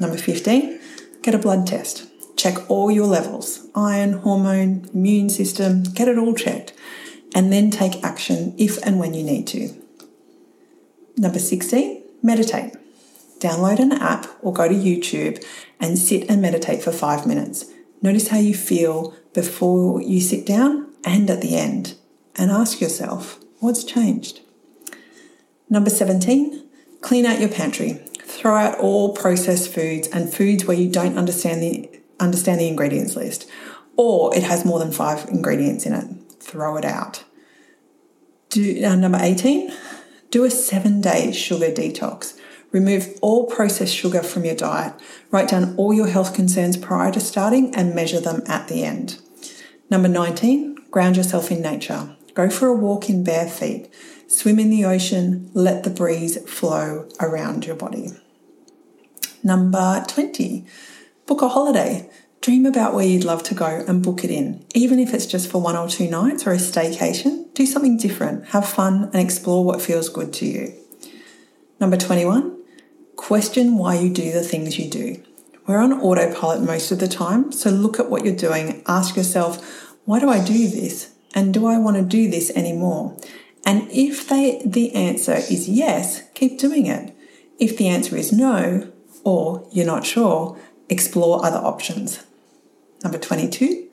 Number 0.00 0.16
15, 0.16 0.80
get 1.22 1.34
a 1.34 1.38
blood 1.38 1.66
test. 1.66 2.08
Check 2.36 2.70
all 2.70 2.90
your 2.90 3.06
levels 3.06 3.68
iron, 3.74 4.14
hormone, 4.14 4.88
immune 4.92 5.28
system, 5.28 5.82
get 5.82 6.08
it 6.08 6.18
all 6.18 6.34
checked. 6.34 6.72
And 7.34 7.50
then 7.52 7.70
take 7.70 8.04
action 8.04 8.54
if 8.58 8.76
and 8.86 8.98
when 8.98 9.14
you 9.14 9.22
need 9.22 9.46
to. 9.48 9.70
Number 11.16 11.38
16, 11.38 12.02
meditate. 12.22 12.74
Download 13.38 13.78
an 13.78 13.92
app 13.92 14.26
or 14.42 14.52
go 14.52 14.68
to 14.68 14.74
YouTube 14.74 15.42
and 15.80 15.98
sit 15.98 16.28
and 16.30 16.42
meditate 16.42 16.82
for 16.82 16.92
five 16.92 17.26
minutes. 17.26 17.66
Notice 18.02 18.28
how 18.28 18.38
you 18.38 18.54
feel 18.54 19.14
before 19.32 20.02
you 20.02 20.20
sit 20.20 20.46
down 20.46 20.92
and 21.04 21.28
at 21.30 21.40
the 21.40 21.56
end. 21.56 21.94
And 22.36 22.50
ask 22.50 22.80
yourself, 22.80 23.38
what's 23.60 23.84
changed? 23.84 24.40
Number 25.68 25.90
17, 25.90 26.68
clean 27.00 27.26
out 27.26 27.40
your 27.40 27.48
pantry. 27.48 27.92
Throw 28.20 28.56
out 28.56 28.78
all 28.78 29.14
processed 29.14 29.72
foods 29.72 30.08
and 30.08 30.32
foods 30.32 30.64
where 30.64 30.76
you 30.76 30.90
don't 30.90 31.18
understand 31.18 31.62
the 31.62 31.91
understand 32.20 32.60
the 32.60 32.68
ingredients 32.68 33.16
list 33.16 33.50
or 33.96 34.34
it 34.36 34.42
has 34.42 34.64
more 34.64 34.78
than 34.78 34.92
5 34.92 35.28
ingredients 35.28 35.86
in 35.86 35.92
it. 35.92 36.06
Throw 36.40 36.76
it 36.76 36.84
out. 36.84 37.24
Do 38.48 38.84
uh, 38.84 38.96
number 38.96 39.18
18, 39.20 39.72
do 40.30 40.44
a 40.44 40.48
7-day 40.48 41.32
sugar 41.32 41.70
detox. 41.70 42.38
Remove 42.70 43.18
all 43.20 43.46
processed 43.46 43.94
sugar 43.94 44.22
from 44.22 44.44
your 44.44 44.54
diet. 44.54 44.94
Write 45.30 45.48
down 45.48 45.76
all 45.76 45.92
your 45.92 46.08
health 46.08 46.34
concerns 46.34 46.76
prior 46.76 47.12
to 47.12 47.20
starting 47.20 47.74
and 47.74 47.94
measure 47.94 48.20
them 48.20 48.42
at 48.46 48.68
the 48.68 48.82
end. 48.82 49.20
Number 49.90 50.08
19, 50.08 50.86
ground 50.90 51.16
yourself 51.16 51.50
in 51.50 51.60
nature. 51.60 52.16
Go 52.34 52.48
for 52.48 52.68
a 52.68 52.74
walk 52.74 53.10
in 53.10 53.24
bare 53.24 53.48
feet. 53.48 53.92
Swim 54.26 54.58
in 54.58 54.70
the 54.70 54.86
ocean. 54.86 55.50
Let 55.52 55.84
the 55.84 55.90
breeze 55.90 56.42
flow 56.50 57.08
around 57.20 57.66
your 57.66 57.76
body. 57.76 58.08
Number 59.44 60.02
20, 60.08 60.66
book 61.26 61.42
a 61.42 61.48
holiday. 61.48 62.08
Dream 62.40 62.66
about 62.66 62.94
where 62.94 63.06
you'd 63.06 63.24
love 63.24 63.42
to 63.44 63.54
go 63.54 63.84
and 63.86 64.02
book 64.02 64.24
it 64.24 64.30
in. 64.30 64.64
Even 64.74 64.98
if 64.98 65.14
it's 65.14 65.26
just 65.26 65.50
for 65.50 65.60
one 65.60 65.76
or 65.76 65.88
two 65.88 66.10
nights 66.10 66.46
or 66.46 66.52
a 66.52 66.56
staycation, 66.56 67.52
do 67.54 67.64
something 67.66 67.96
different. 67.96 68.46
Have 68.46 68.68
fun 68.68 69.04
and 69.12 69.16
explore 69.16 69.64
what 69.64 69.80
feels 69.80 70.08
good 70.08 70.32
to 70.34 70.46
you. 70.46 70.74
Number 71.78 71.96
21, 71.96 72.58
question 73.16 73.78
why 73.78 73.94
you 73.98 74.10
do 74.10 74.32
the 74.32 74.42
things 74.42 74.78
you 74.78 74.90
do. 74.90 75.22
We're 75.66 75.78
on 75.78 75.92
autopilot 75.92 76.62
most 76.62 76.90
of 76.90 76.98
the 76.98 77.06
time, 77.06 77.52
so 77.52 77.70
look 77.70 78.00
at 78.00 78.10
what 78.10 78.24
you're 78.24 78.34
doing. 78.34 78.82
Ask 78.88 79.16
yourself, 79.16 79.96
why 80.04 80.18
do 80.18 80.28
I 80.28 80.44
do 80.44 80.68
this? 80.68 81.14
And 81.34 81.54
do 81.54 81.66
I 81.66 81.78
want 81.78 81.96
to 81.96 82.02
do 82.02 82.28
this 82.28 82.50
anymore? 82.50 83.16
And 83.64 83.88
if 83.92 84.28
they, 84.28 84.60
the 84.66 84.92
answer 84.94 85.34
is 85.34 85.68
yes, 85.68 86.28
keep 86.34 86.58
doing 86.58 86.86
it. 86.86 87.16
If 87.60 87.76
the 87.76 87.86
answer 87.86 88.16
is 88.16 88.32
no, 88.32 88.90
or 89.24 89.68
you're 89.70 89.86
not 89.86 90.04
sure, 90.04 90.58
explore 90.92 91.44
other 91.44 91.58
options. 91.58 92.24
Number 93.02 93.18
22, 93.18 93.88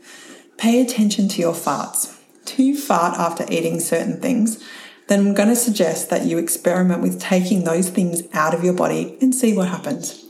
pay 0.57 0.81
attention 0.81 1.27
to 1.29 1.41
your 1.41 1.53
farts. 1.53 2.15
Do 2.45 2.63
you 2.63 2.79
fart 2.79 3.17
after 3.17 3.45
eating 3.49 3.79
certain 3.79 4.19
things? 4.19 4.63
Then 5.07 5.19
I'm 5.19 5.33
going 5.33 5.49
to 5.49 5.55
suggest 5.55 6.11
that 6.11 6.25
you 6.25 6.37
experiment 6.37 7.01
with 7.01 7.19
taking 7.19 7.63
those 7.63 7.89
things 7.89 8.23
out 8.33 8.53
of 8.53 8.63
your 8.63 8.73
body 8.73 9.17
and 9.21 9.33
see 9.33 9.55
what 9.55 9.67
happens. 9.67 10.23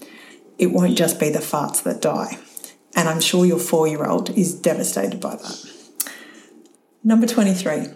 It 0.58 0.68
won't 0.68 0.98
just 0.98 1.20
be 1.20 1.30
the 1.30 1.40
farts 1.40 1.84
that 1.84 2.02
die. 2.02 2.38
And 2.96 3.10
I'm 3.10 3.22
sure 3.22 3.46
your 3.46 3.60
four 3.60 3.88
year 3.88 4.06
old 4.06 4.30
is 4.38 4.54
devastated 4.54 5.20
by 5.20 5.36
that. 5.36 5.74
Number 7.04 7.28
23, 7.28 7.88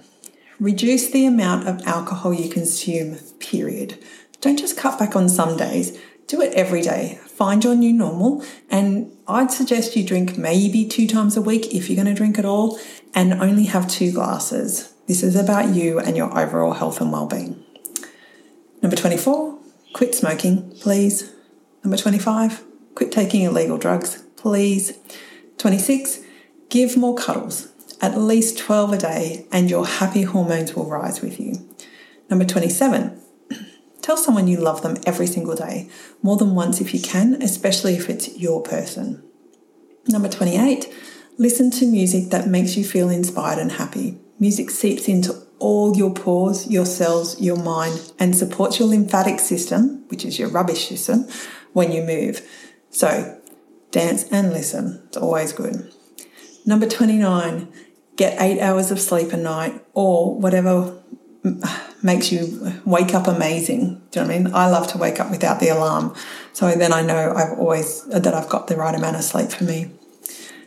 reduce 0.59 1.09
the 1.09 1.25
amount 1.25 1.67
of 1.67 1.81
alcohol 1.85 2.33
you 2.33 2.49
consume, 2.49 3.15
period. 3.39 3.97
Don't 4.41 4.59
just 4.59 4.77
cut 4.77 4.99
back 4.99 5.15
on 5.15 5.29
some 5.29 5.57
days, 5.57 5.97
do 6.27 6.41
it 6.41 6.53
every 6.53 6.81
day. 6.81 7.19
Find 7.25 7.63
your 7.63 7.75
new 7.75 7.93
normal. 7.93 8.43
And 8.69 9.11
I'd 9.27 9.51
suggest 9.51 9.95
you 9.95 10.05
drink 10.05 10.37
maybe 10.37 10.85
two 10.85 11.07
times 11.07 11.37
a 11.37 11.41
week 11.41 11.73
if 11.73 11.89
you're 11.89 12.01
going 12.01 12.13
to 12.13 12.17
drink 12.17 12.37
at 12.37 12.45
all, 12.45 12.79
and 13.13 13.33
only 13.33 13.65
have 13.65 13.87
two 13.87 14.11
glasses. 14.11 14.93
This 15.07 15.23
is 15.23 15.35
about 15.35 15.75
you 15.75 15.99
and 15.99 16.15
your 16.15 16.37
overall 16.37 16.73
health 16.73 17.01
and 17.01 17.11
well-being. 17.11 17.63
Number 18.81 18.95
24, 18.95 19.59
quit 19.93 20.15
smoking, 20.15 20.71
please. 20.79 21.31
Number 21.83 21.97
25, 21.97 22.63
quit 22.95 23.11
taking 23.11 23.41
illegal 23.41 23.77
drugs, 23.77 24.23
please. 24.35 24.97
26, 25.57 26.21
give 26.69 26.97
more 26.97 27.15
cuddles 27.15 27.73
at 28.03 28.17
least 28.17 28.57
12 28.57 28.93
a 28.93 28.97
day, 28.97 29.47
and 29.49 29.69
your 29.69 29.87
happy 29.87 30.23
hormones 30.23 30.75
will 30.75 30.89
rise 30.89 31.21
with 31.21 31.39
you. 31.39 31.53
Number 32.29 32.43
27, 32.43 33.17
tell 34.03 34.17
someone 34.17 34.47
you 34.47 34.57
love 34.57 34.83
them 34.83 34.97
every 35.07 35.25
single 35.25 35.55
day, 35.55 35.89
more 36.21 36.37
than 36.37 36.53
once 36.53 36.79
if 36.79 36.93
you 36.93 37.01
can, 37.01 37.41
especially 37.41 37.95
if 37.95 38.09
it's 38.09 38.37
your 38.37 38.61
person. 38.61 39.23
Number 40.07 40.29
28, 40.29 40.93
listen 41.37 41.71
to 41.71 41.87
music 41.87 42.29
that 42.29 42.47
makes 42.47 42.75
you 42.77 42.83
feel 42.83 43.09
inspired 43.09 43.57
and 43.57 43.71
happy. 43.71 44.19
Music 44.39 44.69
seeps 44.69 45.07
into 45.07 45.33
all 45.57 45.95
your 45.95 46.13
pores, 46.13 46.69
your 46.69 46.85
cells, 46.85 47.39
your 47.39 47.55
mind, 47.55 48.11
and 48.19 48.35
supports 48.35 48.77
your 48.77 48.89
lymphatic 48.89 49.39
system, 49.39 50.03
which 50.09 50.25
is 50.25 50.37
your 50.37 50.49
rubbish 50.49 50.89
system, 50.89 51.25
when 51.71 51.91
you 51.93 52.03
move. 52.03 52.45
So, 52.89 53.39
dance 53.91 54.25
and 54.29 54.51
listen. 54.51 55.01
It's 55.07 55.17
always 55.17 55.53
good. 55.53 55.89
Number 56.65 56.87
29, 56.87 57.71
get 58.17 58.41
eight 58.41 58.59
hours 58.59 58.91
of 58.91 58.99
sleep 58.99 59.31
a 59.31 59.37
night 59.37 59.81
or 59.93 60.37
whatever 60.37 61.01
makes 62.01 62.31
you 62.31 62.81
wake 62.85 63.13
up 63.13 63.27
amazing. 63.27 64.01
Do 64.11 64.19
you 64.19 64.25
know 64.25 64.27
what 64.27 64.35
I 64.35 64.43
mean? 64.43 64.53
I 64.53 64.69
love 64.69 64.87
to 64.89 64.97
wake 64.97 65.19
up 65.19 65.29
without 65.29 65.59
the 65.59 65.69
alarm. 65.69 66.15
So 66.53 66.71
then 66.71 66.93
I 66.93 67.01
know 67.01 67.33
I've 67.33 67.57
always, 67.59 68.03
that 68.05 68.33
I've 68.33 68.49
got 68.49 68.67
the 68.67 68.77
right 68.77 68.95
amount 68.95 69.17
of 69.17 69.23
sleep 69.23 69.51
for 69.51 69.63
me. 69.63 69.91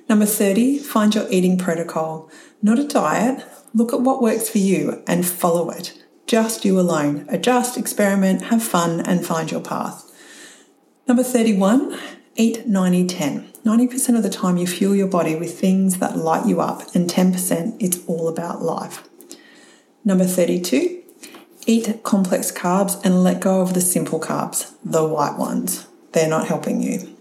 Number 0.09 0.27
30, 0.27 0.79
find 0.79 1.15
your 1.15 1.27
eating 1.31 1.59
protocol. 1.59 2.31
Not 2.63 2.79
a 2.79 2.87
diet. 2.87 3.45
Look 3.75 3.93
at 3.93 4.01
what 4.01 4.23
works 4.23 4.49
for 4.49 4.59
you 4.59 5.03
and 5.07 5.27
follow 5.27 5.71
it. 5.71 6.03
Just 6.27 6.65
you 6.65 6.79
alone. 6.79 7.27
Adjust, 7.29 7.77
experiment, 7.77 8.43
have 8.43 8.63
fun, 8.63 9.01
and 9.01 9.25
find 9.25 9.51
your 9.51 9.61
path. 9.61 10.03
Number 11.07 11.23
31, 11.23 11.99
eat 12.35 12.67
90 12.67 13.07
10. 13.07 13.53
90% 13.65 14.17
of 14.17 14.23
the 14.23 14.31
time, 14.31 14.57
you 14.57 14.67
fuel 14.67 14.95
your 14.95 15.09
body 15.09 15.35
with 15.37 15.59
things 15.59 15.99
that 15.99 16.17
light 16.17 16.47
you 16.47 16.61
up, 16.61 16.95
and 16.95 17.09
10% 17.09 17.77
it's 17.81 18.05
all 18.07 18.29
about 18.29 18.63
life. 18.63 19.09
Number 20.07 20.25
32, 20.25 21.03
eat 21.67 22.03
complex 22.05 22.53
carbs 22.53 23.05
and 23.05 23.25
let 23.25 23.41
go 23.41 23.61
of 23.61 23.75
the 23.75 23.81
simple 23.81 24.21
carbs, 24.21 24.73
the 24.85 25.05
white 25.05 25.37
ones. 25.37 25.89
They're 26.13 26.29
not 26.29 26.47
helping 26.47 26.81
you. 26.81 27.17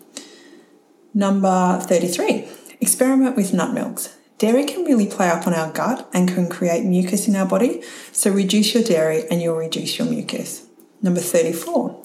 Number 1.11 1.79
33, 1.81 2.47
experiment 2.79 3.35
with 3.35 3.55
nut 3.55 3.73
milks. 3.73 4.15
Dairy 4.37 4.65
can 4.65 4.85
really 4.85 5.07
play 5.07 5.29
up 5.29 5.47
on 5.47 5.55
our 5.55 5.71
gut 5.71 6.07
and 6.13 6.29
can 6.29 6.47
create 6.47 6.85
mucus 6.85 7.27
in 7.27 7.35
our 7.35 7.47
body, 7.47 7.81
so 8.11 8.29
reduce 8.29 8.75
your 8.75 8.83
dairy 8.83 9.23
and 9.31 9.41
you'll 9.41 9.57
reduce 9.57 9.97
your 9.97 10.07
mucus. 10.07 10.67
Number 11.01 11.21
34, 11.21 11.99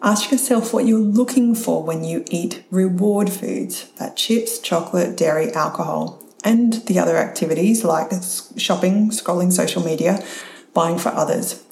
Ask 0.00 0.30
yourself 0.30 0.72
what 0.72 0.86
you're 0.86 1.00
looking 1.00 1.56
for 1.56 1.82
when 1.82 2.04
you 2.04 2.24
eat 2.30 2.62
reward 2.70 3.30
foods 3.30 3.90
that 3.98 4.16
chips, 4.16 4.60
chocolate, 4.60 5.16
dairy, 5.16 5.52
alcohol, 5.54 6.22
and 6.44 6.74
the 6.86 6.98
other 6.98 7.16
activities 7.16 7.84
like 7.84 8.10
shopping, 8.56 9.10
scrolling 9.10 9.52
social 9.52 9.82
media, 9.82 10.24
buying 10.74 10.98
for 10.98 11.10
others. 11.10 11.64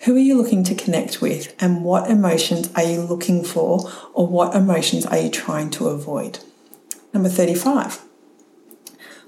Who 0.00 0.16
are 0.16 0.20
you 0.20 0.36
looking 0.36 0.64
to 0.64 0.74
connect 0.74 1.20
with, 1.20 1.54
and 1.60 1.84
what 1.84 2.10
emotions 2.10 2.70
are 2.74 2.82
you 2.82 3.02
looking 3.02 3.44
for, 3.44 3.90
or 4.14 4.26
what 4.26 4.54
emotions 4.54 5.06
are 5.06 5.18
you 5.18 5.30
trying 5.30 5.70
to 5.70 5.88
avoid? 5.88 6.40
Number 7.14 7.28
35. 7.28 8.02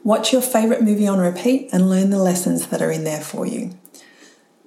Watch 0.02 0.32
your 0.32 0.42
favourite 0.42 0.82
movie 0.82 1.06
on 1.06 1.18
repeat 1.18 1.70
and 1.72 1.88
learn 1.88 2.10
the 2.10 2.18
lessons 2.18 2.66
that 2.66 2.82
are 2.82 2.90
in 2.90 3.04
there 3.04 3.20
for 3.20 3.46
you. 3.46 3.78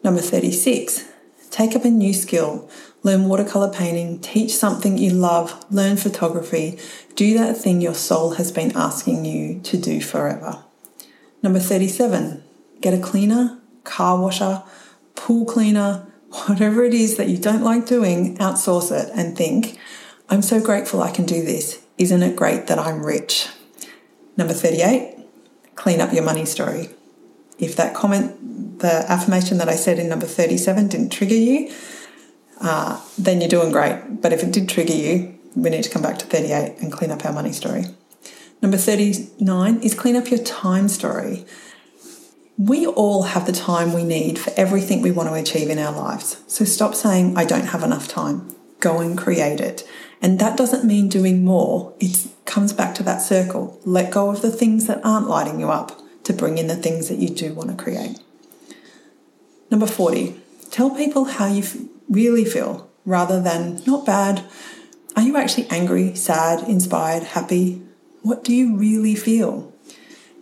Number 0.04 0.22
36. 0.22 1.06
Take 1.50 1.76
up 1.76 1.86
a 1.86 1.90
new 1.90 2.14
skill 2.14 2.70
learn 3.08 3.30
watercolor 3.30 3.72
painting, 3.72 4.20
teach 4.20 4.52
something 4.52 4.98
you 4.98 5.10
love, 5.12 5.66
learn 5.72 5.96
photography, 5.96 6.78
do 7.16 7.38
that 7.38 7.56
thing 7.56 7.80
your 7.80 7.94
soul 7.94 8.32
has 8.32 8.52
been 8.52 8.76
asking 8.76 9.24
you 9.24 9.62
to 9.62 9.78
do 9.78 10.02
forever. 10.02 10.62
Number 11.42 11.60
37, 11.60 12.44
get 12.82 12.94
a 12.94 13.00
cleaner, 13.00 13.60
car 13.86 14.20
washer, 14.20 14.62
pool 15.16 15.46
cleaner, 15.46 16.06
whatever 16.48 16.84
it 16.84 16.94
is 16.94 17.16
that 17.16 17.30
you 17.30 17.38
don't 17.38 17.64
like 17.64 17.86
doing, 17.86 18.38
outsource 18.40 18.92
it 18.92 19.10
and 19.16 19.38
think, 19.38 19.80
I'm 20.30 20.42
so 20.42 20.60
grateful 20.60 21.02
I 21.02 21.12
can 21.12 21.26
do 21.26 21.42
this. 21.42 21.82
Isn't 21.98 22.22
it 22.22 22.36
great 22.36 22.68
that 22.68 22.78
I'm 22.78 23.06
rich? 23.06 23.48
Number 24.36 24.54
38, 24.54 25.18
clean 25.76 26.02
up 26.02 26.12
your 26.12 26.24
money 26.24 26.46
story. 26.46 26.90
If 27.58 27.78
that 27.78 27.96
comment, 27.96 28.80
the 28.80 29.10
affirmation 29.10 29.60
that 29.60 29.70
I 29.70 29.76
said 29.76 29.98
in 29.98 30.10
number 30.10 30.26
37 30.26 30.90
didn't 30.90 31.10
trigger 31.10 31.34
you, 31.34 31.74
uh, 32.62 33.02
then 33.18 33.42
you're 33.42 33.50
doing 33.50 33.72
great. 33.72 34.22
But 34.22 34.34
if 34.34 34.44
it 34.44 34.52
did 34.52 34.70
trigger 34.70 34.94
you, 34.94 35.38
we 35.56 35.70
need 35.70 35.84
to 35.84 35.90
come 35.90 36.02
back 36.02 36.20
to 36.20 36.26
38 36.26 36.78
and 36.80 36.92
clean 36.92 37.12
up 37.12 37.26
our 37.26 37.34
money 37.34 37.52
story. 37.52 37.86
Number 38.62 38.78
39 38.78 39.82
is 39.82 39.94
clean 39.94 40.16
up 40.16 40.30
your 40.30 40.44
time 40.44 40.88
story. 40.88 41.46
We 42.58 42.88
all 42.88 43.24
have 43.24 43.46
the 43.46 43.52
time 43.52 43.94
we 43.94 44.04
need 44.04 44.40
for 44.40 44.52
everything 44.58 45.02
we 45.02 45.12
want 45.12 45.30
to 45.30 45.36
achieve 45.36 45.70
in 45.70 45.78
our 45.78 45.92
lives. 45.92 46.42
So 46.48 46.66
stop 46.66 46.96
saying, 46.96 47.38
I 47.38 47.46
don't 47.46 47.68
have 47.68 47.84
enough 47.84 48.08
time. 48.08 48.56
Go 48.80 49.00
and 49.00 49.18
create 49.18 49.60
it. 49.60 49.88
And 50.22 50.40
that 50.40 50.58
doesn't 50.58 50.84
mean 50.84 51.08
doing 51.08 51.46
more. 51.46 51.94
It 52.00 52.28
comes 52.46 52.74
back 52.74 52.96
to 52.96 53.04
that 53.04 53.22
circle. 53.22 53.80
Let 53.86 54.12
go 54.12 54.32
of 54.32 54.42
the 54.42 54.52
things 54.52 54.88
that 54.88 55.06
aren't 55.06 55.28
lighting 55.28 55.60
you 55.60 55.70
up 55.70 56.02
to 56.24 56.34
bring 56.34 56.58
in 56.58 56.68
the 56.68 56.76
things 56.76 57.10
that 57.10 57.20
you 57.20 57.30
do 57.30 57.54
want 57.54 57.70
to 57.70 57.82
create. 57.82 58.20
Number 59.70 59.86
40, 59.86 60.40
tell 60.72 60.90
people 60.90 61.26
how 61.26 61.46
you 61.46 61.62
really 62.10 62.46
feel 62.46 62.90
rather 63.06 63.42
than 63.42 63.82
not 63.86 64.06
bad. 64.06 64.44
Are 65.16 65.24
you 65.24 65.38
actually 65.38 65.68
angry, 65.70 66.16
sad, 66.16 66.68
inspired, 66.68 67.24
happy? 67.24 67.82
What 68.22 68.44
do 68.44 68.54
you 68.54 68.76
really 68.78 69.16
feel? 69.16 69.74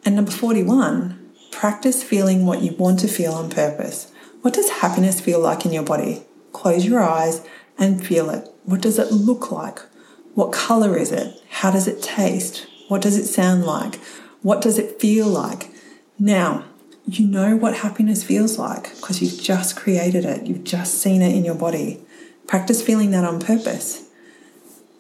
And 0.04 0.16
number 0.16 0.32
41, 0.32 1.32
practice 1.52 2.04
feeling 2.04 2.46
what 2.46 2.62
you 2.62 2.74
want 2.74 3.00
to 3.00 3.08
feel 3.08 3.34
on 3.34 3.50
purpose. 3.50 4.12
What 4.42 4.54
does 4.54 4.70
happiness 4.70 5.20
feel 5.20 5.40
like 5.40 5.66
in 5.66 5.74
your 5.74 5.84
body? 5.84 6.24
Close 6.54 6.86
your 6.86 7.02
eyes 7.02 7.42
and 7.78 8.06
feel 8.06 8.30
it. 8.30 8.48
What 8.64 8.82
does 8.82 9.00
it 9.00 9.12
look 9.12 9.52
like? 9.52 9.80
What 10.34 10.52
color 10.52 10.98
is 10.98 11.12
it? 11.12 11.42
How 11.50 11.72
does 11.72 11.88
it 11.88 12.02
taste? 12.04 12.68
What 12.88 13.02
does 13.02 13.18
it 13.18 13.26
sound 13.26 13.64
like? 13.64 13.96
What 14.42 14.62
does 14.62 14.78
it 14.78 15.00
feel 15.00 15.28
like? 15.28 15.72
Now, 16.20 16.66
you 17.08 17.28
know 17.28 17.56
what 17.56 17.76
happiness 17.78 18.24
feels 18.24 18.58
like 18.58 18.96
because 18.96 19.22
you've 19.22 19.42
just 19.42 19.76
created 19.76 20.26
it, 20.26 20.48
you've 20.48 20.64
just 20.64 21.02
seen 21.02 21.22
it 21.22 21.36
in 21.36 21.46
your 21.46 21.56
body. 21.56 22.02
Practice 22.48 22.82
feeling 22.82 23.12
that 23.12 23.24
on 23.24 23.40
purpose. 23.40 24.10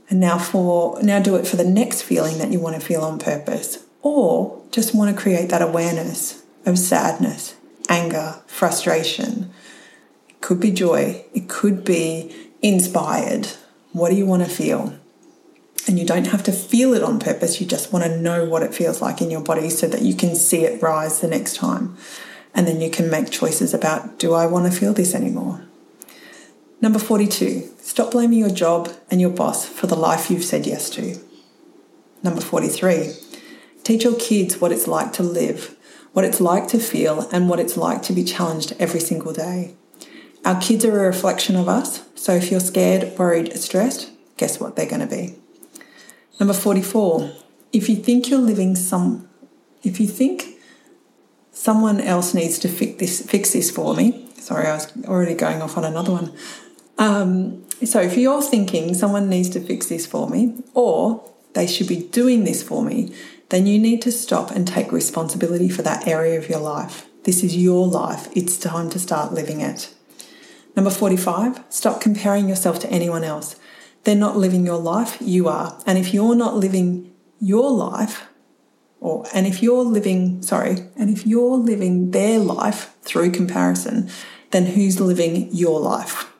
And 0.09 0.19
now 0.19 0.37
for 0.37 1.01
now 1.01 1.19
do 1.19 1.35
it 1.35 1.47
for 1.47 1.55
the 1.55 1.63
next 1.63 2.03
feeling 2.03 2.37
that 2.37 2.51
you 2.51 2.59
want 2.59 2.75
to 2.75 2.85
feel 2.85 3.01
on 3.01 3.17
purpose 3.17 3.83
or 4.03 4.61
just 4.71 4.93
want 4.93 5.15
to 5.15 5.21
create 5.21 5.49
that 5.49 5.63
awareness 5.63 6.43
of 6.65 6.77
sadness, 6.77 7.55
anger, 7.89 8.35
frustration. 8.45 9.51
It 10.29 10.41
could 10.41 10.59
be 10.59 10.71
joy, 10.71 11.25
it 11.33 11.49
could 11.49 11.83
be 11.83 12.51
inspired. 12.61 13.47
What 13.93 14.09
do 14.09 14.15
you 14.15 14.27
want 14.27 14.43
to 14.43 14.49
feel? 14.49 14.93
And 15.87 15.99
you 15.99 16.05
don't 16.05 16.27
have 16.27 16.43
to 16.43 16.51
feel 16.51 16.93
it 16.93 17.03
on 17.03 17.19
purpose, 17.19 17.61
you 17.61 17.67
just 17.67 17.93
want 17.93 18.05
to 18.05 18.17
know 18.17 18.45
what 18.45 18.63
it 18.63 18.73
feels 18.73 19.01
like 19.01 19.21
in 19.21 19.29
your 19.29 19.41
body 19.41 19.69
so 19.69 19.87
that 19.87 20.01
you 20.01 20.15
can 20.15 20.35
see 20.35 20.63
it 20.63 20.81
rise 20.81 21.21
the 21.21 21.27
next 21.27 21.55
time. 21.55 21.95
And 22.55 22.67
then 22.67 22.81
you 22.81 22.89
can 22.89 23.09
make 23.09 23.29
choices 23.29 23.73
about 23.73 24.17
do 24.17 24.33
I 24.33 24.45
want 24.47 24.71
to 24.71 24.77
feel 24.77 24.93
this 24.93 25.13
anymore? 25.13 25.65
Number 26.81 26.99
42, 26.99 27.69
stop 27.77 28.11
blaming 28.11 28.39
your 28.39 28.49
job 28.49 28.91
and 29.09 29.21
your 29.21 29.29
boss 29.29 29.65
for 29.65 29.87
the 29.87 29.95
life 29.95 30.29
you've 30.29 30.43
said 30.43 30.65
yes 30.65 30.89
to. 30.91 31.19
Number 32.23 32.41
43, 32.41 33.13
teach 33.83 34.03
your 34.03 34.15
kids 34.15 34.59
what 34.59 34.71
it's 34.71 34.87
like 34.87 35.13
to 35.13 35.23
live, 35.23 35.75
what 36.13 36.25
it's 36.25 36.41
like 36.41 36.67
to 36.69 36.79
feel, 36.79 37.29
and 37.31 37.49
what 37.49 37.59
it's 37.59 37.77
like 37.77 38.01
to 38.03 38.13
be 38.13 38.23
challenged 38.23 38.73
every 38.79 38.99
single 38.99 39.33
day. 39.33 39.75
Our 40.43 40.59
kids 40.59 40.85
are 40.85 41.03
a 41.03 41.07
reflection 41.07 41.55
of 41.55 41.67
us, 41.67 42.03
so 42.15 42.33
if 42.33 42.51
you're 42.51 42.59
scared, 42.59 43.17
worried, 43.17 43.55
stressed, 43.57 44.11
guess 44.37 44.59
what 44.59 44.75
they're 44.75 44.89
going 44.89 45.07
to 45.07 45.07
be? 45.07 45.35
Number 46.39 46.53
44. 46.53 47.31
If 47.71 47.89
you 47.89 47.95
think 47.95 48.29
you're 48.29 48.39
living 48.39 48.75
some 48.75 49.27
if 49.83 49.99
you 49.99 50.07
think 50.07 50.55
someone 51.51 52.01
else 52.01 52.33
needs 52.33 52.59
to 52.59 52.67
fix 52.67 52.99
this 52.99 53.25
fix 53.25 53.53
this 53.53 53.71
for 53.71 53.95
me. 53.95 54.27
Sorry, 54.35 54.67
I 54.67 54.73
was 54.73 54.91
already 55.05 55.33
going 55.33 55.61
off 55.61 55.77
on 55.77 55.85
another 55.85 56.11
one. 56.11 56.33
Um, 56.97 57.63
so 57.83 57.99
if 58.01 58.17
you're 58.17 58.41
thinking 58.41 58.93
someone 58.93 59.29
needs 59.29 59.49
to 59.49 59.59
fix 59.59 59.87
this 59.87 60.05
for 60.05 60.29
me 60.29 60.63
or 60.73 61.29
they 61.53 61.67
should 61.67 61.87
be 61.87 62.07
doing 62.07 62.43
this 62.43 62.61
for 62.61 62.83
me, 62.83 63.13
then 63.49 63.65
you 63.65 63.79
need 63.79 64.01
to 64.03 64.11
stop 64.11 64.51
and 64.51 64.67
take 64.67 64.91
responsibility 64.91 65.69
for 65.69 65.81
that 65.81 66.07
area 66.07 66.37
of 66.37 66.49
your 66.49 66.59
life. 66.59 67.05
This 67.23 67.43
is 67.43 67.55
your 67.55 67.87
life. 67.87 68.27
It's 68.35 68.57
time 68.57 68.89
to 68.91 68.99
start 68.99 69.33
living 69.33 69.61
it. 69.61 69.93
Number 70.75 70.91
45, 70.91 71.63
stop 71.69 72.01
comparing 72.01 72.49
yourself 72.49 72.79
to 72.79 72.89
anyone 72.89 73.23
else. 73.23 73.55
They're 74.05 74.15
not 74.15 74.37
living 74.37 74.65
your 74.65 74.77
life, 74.77 75.17
you 75.19 75.47
are. 75.47 75.81
And 75.85 75.97
if 75.97 76.13
you're 76.13 76.35
not 76.35 76.55
living 76.55 77.11
your 77.39 77.71
life, 77.71 78.27
or 78.99 79.25
and 79.33 79.45
if 79.47 79.61
you're 79.61 79.83
living, 79.83 80.41
sorry, 80.41 80.77
and 80.95 81.09
if 81.09 81.25
you're 81.25 81.57
living 81.57 82.11
their 82.11 82.39
life 82.39 82.95
through 83.01 83.31
comparison, 83.31 84.09
then 84.51 84.67
who's 84.67 84.99
living 84.99 85.49
your 85.51 85.79
life? 85.79 86.31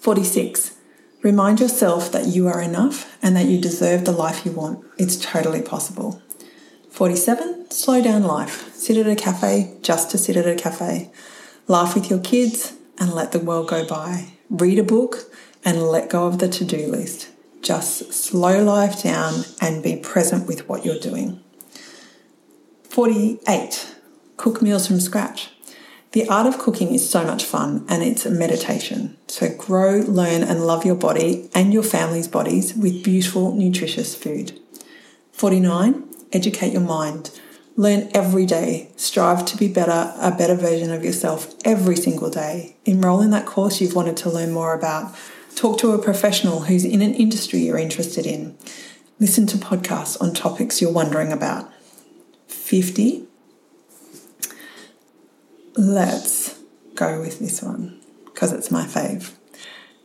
46. 0.00 0.76
Remind 1.22 1.60
yourself 1.60 2.10
that 2.12 2.26
you 2.26 2.48
are 2.48 2.62
enough 2.62 3.18
and 3.22 3.36
that 3.36 3.44
you 3.44 3.60
deserve 3.60 4.06
the 4.06 4.12
life 4.12 4.46
you 4.46 4.52
want. 4.52 4.82
It's 4.96 5.16
totally 5.16 5.60
possible. 5.60 6.22
47. 6.90 7.70
Slow 7.70 8.02
down 8.02 8.24
life. 8.24 8.74
Sit 8.74 8.96
at 8.96 9.06
a 9.06 9.14
cafe 9.14 9.76
just 9.82 10.10
to 10.10 10.18
sit 10.18 10.38
at 10.38 10.46
a 10.46 10.54
cafe. 10.54 11.12
Laugh 11.68 11.94
with 11.94 12.08
your 12.08 12.20
kids 12.20 12.72
and 12.98 13.12
let 13.12 13.32
the 13.32 13.38
world 13.38 13.68
go 13.68 13.86
by. 13.86 14.32
Read 14.48 14.78
a 14.78 14.82
book 14.82 15.30
and 15.64 15.82
let 15.82 16.10
go 16.10 16.26
of 16.26 16.38
the 16.38 16.48
to 16.48 16.64
do 16.64 16.86
list. 16.86 17.30
Just 17.62 18.12
slow 18.12 18.62
life 18.62 19.02
down 19.02 19.44
and 19.60 19.82
be 19.82 19.96
present 19.96 20.46
with 20.46 20.68
what 20.68 20.84
you're 20.84 20.98
doing. 20.98 21.40
48. 22.88 23.94
Cook 24.36 24.62
meals 24.62 24.86
from 24.86 25.00
scratch. 25.00 25.50
The 26.12 26.28
art 26.28 26.46
of 26.46 26.58
cooking 26.58 26.92
is 26.92 27.08
so 27.08 27.22
much 27.22 27.44
fun 27.44 27.84
and 27.88 28.02
it's 28.02 28.26
a 28.26 28.30
meditation. 28.30 29.16
So 29.28 29.54
grow, 29.54 30.00
learn, 30.00 30.42
and 30.42 30.66
love 30.66 30.84
your 30.84 30.96
body 30.96 31.48
and 31.54 31.72
your 31.72 31.84
family's 31.84 32.26
bodies 32.26 32.74
with 32.74 33.04
beautiful, 33.04 33.54
nutritious 33.54 34.16
food. 34.16 34.58
49. 35.32 36.04
Educate 36.32 36.72
your 36.72 36.80
mind. 36.80 37.38
Learn 37.76 38.10
every 38.12 38.44
day. 38.44 38.90
Strive 38.96 39.44
to 39.46 39.56
be 39.56 39.68
better, 39.68 40.12
a 40.20 40.32
better 40.32 40.56
version 40.56 40.90
of 40.90 41.04
yourself 41.04 41.54
every 41.64 41.96
single 41.96 42.28
day. 42.28 42.76
Enroll 42.84 43.20
in 43.20 43.30
that 43.30 43.46
course 43.46 43.80
you've 43.80 43.94
wanted 43.94 44.16
to 44.18 44.30
learn 44.30 44.50
more 44.50 44.74
about. 44.74 45.14
Talk 45.54 45.78
to 45.78 45.92
a 45.92 46.02
professional 46.02 46.60
who's 46.60 46.84
in 46.84 47.02
an 47.02 47.14
industry 47.14 47.60
you're 47.60 47.78
interested 47.78 48.26
in. 48.26 48.56
Listen 49.18 49.46
to 49.48 49.58
podcasts 49.58 50.20
on 50.20 50.32
topics 50.32 50.80
you're 50.80 50.92
wondering 50.92 51.32
about. 51.32 51.70
50. 52.48 53.26
Let's 55.76 56.58
go 56.94 57.20
with 57.20 57.38
this 57.38 57.62
one 57.62 58.00
because 58.24 58.52
it's 58.52 58.70
my 58.70 58.84
fave. 58.84 59.34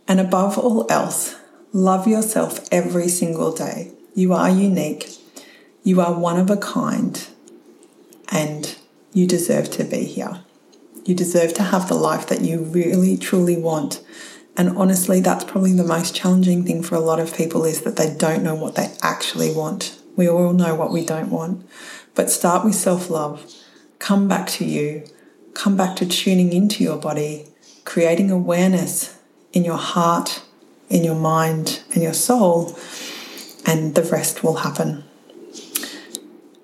And 0.07 0.19
above 0.19 0.57
all 0.57 0.85
else, 0.91 1.35
love 1.71 2.07
yourself 2.07 2.67
every 2.71 3.07
single 3.07 3.51
day. 3.51 3.91
You 4.13 4.33
are 4.33 4.49
unique. 4.49 5.09
You 5.83 6.01
are 6.01 6.13
one 6.13 6.39
of 6.39 6.49
a 6.49 6.57
kind. 6.57 7.27
And 8.31 8.75
you 9.13 9.27
deserve 9.27 9.71
to 9.71 9.83
be 9.83 10.03
here. 10.03 10.41
You 11.05 11.15
deserve 11.15 11.53
to 11.53 11.63
have 11.63 11.87
the 11.87 11.95
life 11.95 12.27
that 12.27 12.41
you 12.41 12.59
really, 12.63 13.17
truly 13.17 13.57
want 13.57 14.03
and 14.57 14.77
honestly, 14.77 15.19
that's 15.19 15.43
probably 15.43 15.73
the 15.73 15.83
most 15.83 16.15
challenging 16.15 16.63
thing 16.63 16.81
for 16.81 16.95
a 16.95 16.99
lot 16.99 17.19
of 17.19 17.35
people 17.35 17.65
is 17.65 17.81
that 17.81 17.97
they 17.97 18.13
don't 18.15 18.43
know 18.43 18.55
what 18.55 18.75
they 18.75 18.93
actually 19.01 19.53
want. 19.53 19.99
We 20.15 20.29
all 20.29 20.53
know 20.53 20.75
what 20.75 20.91
we 20.91 21.05
don't 21.05 21.29
want. 21.29 21.67
But 22.13 22.29
start 22.29 22.63
with 22.63 22.75
self 22.75 23.09
love. 23.09 23.53
Come 23.99 24.27
back 24.27 24.47
to 24.51 24.65
you. 24.65 25.05
Come 25.53 25.75
back 25.75 25.95
to 25.97 26.05
tuning 26.05 26.53
into 26.53 26.83
your 26.83 26.97
body, 26.97 27.47
creating 27.83 28.31
awareness 28.31 29.17
in 29.51 29.63
your 29.63 29.77
heart, 29.77 30.43
in 30.89 31.03
your 31.03 31.15
mind, 31.15 31.81
and 31.93 32.03
your 32.03 32.13
soul, 32.13 32.77
and 33.65 33.95
the 33.95 34.03
rest 34.03 34.43
will 34.43 34.55
happen. 34.55 35.03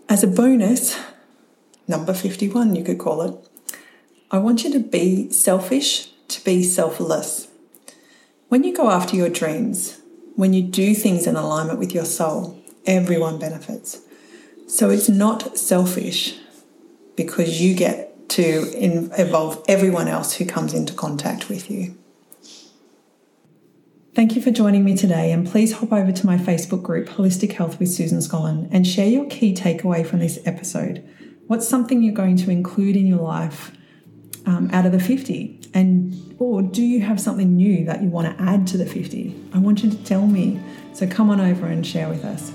As 0.09 0.23
a 0.23 0.27
bonus, 0.27 0.99
number 1.87 2.13
51, 2.13 2.75
you 2.75 2.83
could 2.83 2.99
call 2.99 3.21
it, 3.21 3.49
I 4.29 4.39
want 4.39 4.63
you 4.63 4.71
to 4.73 4.79
be 4.79 5.29
selfish 5.31 6.11
to 6.27 6.43
be 6.43 6.63
selfless. 6.63 7.50
When 8.51 8.65
you 8.65 8.75
go 8.75 8.91
after 8.91 9.15
your 9.15 9.29
dreams, 9.29 10.01
when 10.35 10.51
you 10.51 10.61
do 10.61 10.93
things 10.93 11.25
in 11.25 11.37
alignment 11.37 11.79
with 11.79 11.93
your 11.93 12.03
soul, 12.03 12.61
everyone 12.85 13.39
benefits. 13.39 14.01
So 14.67 14.89
it's 14.89 15.07
not 15.07 15.57
selfish 15.57 16.37
because 17.15 17.61
you 17.61 17.73
get 17.73 18.27
to 18.31 18.69
involve 18.77 19.63
everyone 19.69 20.09
else 20.09 20.33
who 20.33 20.45
comes 20.45 20.73
into 20.73 20.93
contact 20.93 21.47
with 21.47 21.71
you. 21.71 21.97
Thank 24.15 24.35
you 24.35 24.41
for 24.41 24.51
joining 24.51 24.83
me 24.83 24.97
today, 24.97 25.31
and 25.31 25.47
please 25.47 25.71
hop 25.71 25.93
over 25.93 26.11
to 26.11 26.25
my 26.25 26.35
Facebook 26.35 26.83
group, 26.83 27.07
Holistic 27.07 27.53
Health 27.53 27.79
with 27.79 27.87
Susan 27.87 28.19
Scollen, 28.19 28.67
and 28.69 28.85
share 28.85 29.07
your 29.07 29.27
key 29.27 29.53
takeaway 29.53 30.05
from 30.05 30.19
this 30.19 30.39
episode. 30.43 31.09
What's 31.47 31.69
something 31.69 32.03
you're 32.03 32.13
going 32.13 32.35
to 32.35 32.51
include 32.51 32.97
in 32.97 33.07
your 33.07 33.21
life 33.21 33.71
um, 34.45 34.69
out 34.73 34.85
of 34.85 34.91
the 34.91 34.99
50? 34.99 35.60
And 35.73 36.35
or 36.39 36.61
do 36.61 36.81
you 36.81 37.01
have 37.01 37.19
something 37.19 37.55
new 37.55 37.85
that 37.85 38.01
you 38.01 38.09
want 38.09 38.35
to 38.35 38.43
add 38.43 38.67
to 38.67 38.77
the 38.77 38.85
50? 38.85 39.35
I 39.53 39.59
want 39.59 39.83
you 39.83 39.89
to 39.89 40.03
tell 40.03 40.27
me. 40.27 40.59
So 40.93 41.07
come 41.07 41.29
on 41.29 41.39
over 41.39 41.65
and 41.65 41.85
share 41.85 42.09
with 42.09 42.25
us. 42.25 42.51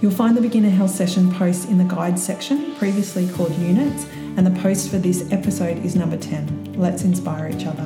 You'll 0.00 0.10
find 0.10 0.36
the 0.36 0.40
beginner 0.40 0.70
health 0.70 0.90
session 0.92 1.30
post 1.34 1.68
in 1.68 1.76
the 1.76 1.84
guide 1.84 2.18
section, 2.18 2.74
previously 2.76 3.28
called 3.28 3.54
units, 3.58 4.06
and 4.36 4.46
the 4.46 4.60
post 4.62 4.90
for 4.90 4.96
this 4.96 5.30
episode 5.30 5.84
is 5.84 5.94
number 5.94 6.16
10. 6.16 6.74
Let's 6.78 7.02
inspire 7.02 7.48
each 7.48 7.66
other. 7.66 7.82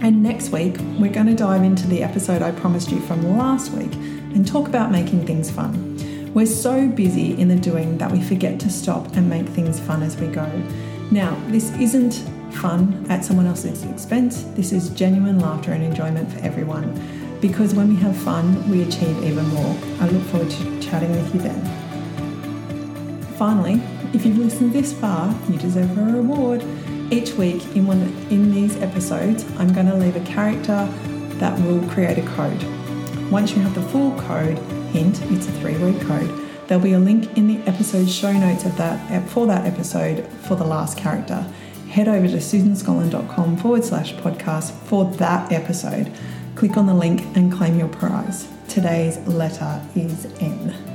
And 0.00 0.22
next 0.22 0.50
week, 0.50 0.76
we're 0.96 1.12
going 1.12 1.26
to 1.26 1.34
dive 1.34 1.64
into 1.64 1.88
the 1.88 2.04
episode 2.04 2.40
I 2.40 2.52
promised 2.52 2.92
you 2.92 3.00
from 3.00 3.36
last 3.36 3.72
week 3.72 3.92
and 3.94 4.46
talk 4.46 4.68
about 4.68 4.92
making 4.92 5.26
things 5.26 5.50
fun. 5.50 6.32
We're 6.34 6.46
so 6.46 6.86
busy 6.86 7.38
in 7.38 7.48
the 7.48 7.56
doing 7.56 7.98
that 7.98 8.12
we 8.12 8.22
forget 8.22 8.60
to 8.60 8.70
stop 8.70 9.16
and 9.16 9.28
make 9.28 9.48
things 9.48 9.80
fun 9.80 10.04
as 10.04 10.16
we 10.16 10.28
go. 10.28 10.46
Now, 11.10 11.36
this 11.48 11.72
isn't 11.78 12.22
fun 12.52 13.06
at 13.08 13.24
someone 13.24 13.46
else's 13.46 13.84
expense, 13.84 14.42
this 14.54 14.72
is 14.72 14.90
genuine 14.90 15.38
laughter 15.38 15.72
and 15.72 15.82
enjoyment 15.82 16.32
for 16.32 16.38
everyone. 16.40 16.92
Because 17.40 17.74
when 17.74 17.88
we 17.88 17.96
have 17.96 18.16
fun, 18.16 18.68
we 18.68 18.82
achieve 18.82 19.22
even 19.22 19.46
more. 19.48 19.76
I 20.00 20.08
look 20.08 20.22
forward 20.24 20.50
to 20.50 20.80
chatting 20.80 21.10
with 21.12 21.34
you 21.34 21.40
then. 21.40 21.64
Finally, 23.36 23.80
if 24.12 24.26
you've 24.26 24.38
listened 24.38 24.72
this 24.72 24.92
far, 24.92 25.34
you 25.48 25.56
deserve 25.58 25.96
a 25.96 26.02
reward. 26.02 26.64
Each 27.10 27.32
week 27.34 27.64
in 27.76 27.86
one 27.86 28.02
in 28.30 28.52
these 28.52 28.76
episodes, 28.82 29.44
I'm 29.58 29.72
going 29.72 29.86
to 29.86 29.94
leave 29.94 30.16
a 30.16 30.24
character 30.24 30.88
that 31.38 31.58
will 31.60 31.86
create 31.90 32.18
a 32.18 32.26
code. 32.30 32.62
Once 33.30 33.52
you 33.52 33.62
have 33.62 33.74
the 33.74 33.82
full 33.82 34.18
code, 34.20 34.58
hint, 34.92 35.20
it's 35.30 35.46
a 35.46 35.52
three-word 35.52 36.00
code, 36.02 36.30
there'll 36.66 36.82
be 36.82 36.94
a 36.94 36.98
link 36.98 37.36
in 37.36 37.46
the 37.46 37.58
episode 37.70 38.08
show 38.10 38.32
notes 38.32 38.64
of 38.64 38.76
that 38.76 39.28
for 39.28 39.46
that 39.46 39.64
episode 39.64 40.26
for 40.42 40.56
the 40.56 40.64
last 40.64 40.98
character. 40.98 41.46
Head 41.98 42.06
over 42.06 42.28
to 42.28 42.36
susanscollen.com 42.36 43.56
forward 43.56 43.82
slash 43.82 44.14
podcast 44.14 44.70
for 44.84 45.06
that 45.16 45.50
episode. 45.50 46.12
Click 46.54 46.76
on 46.76 46.86
the 46.86 46.94
link 46.94 47.22
and 47.36 47.52
claim 47.52 47.76
your 47.76 47.88
prize. 47.88 48.46
Today's 48.68 49.18
letter 49.26 49.84
is 49.96 50.26
N. 50.38 50.87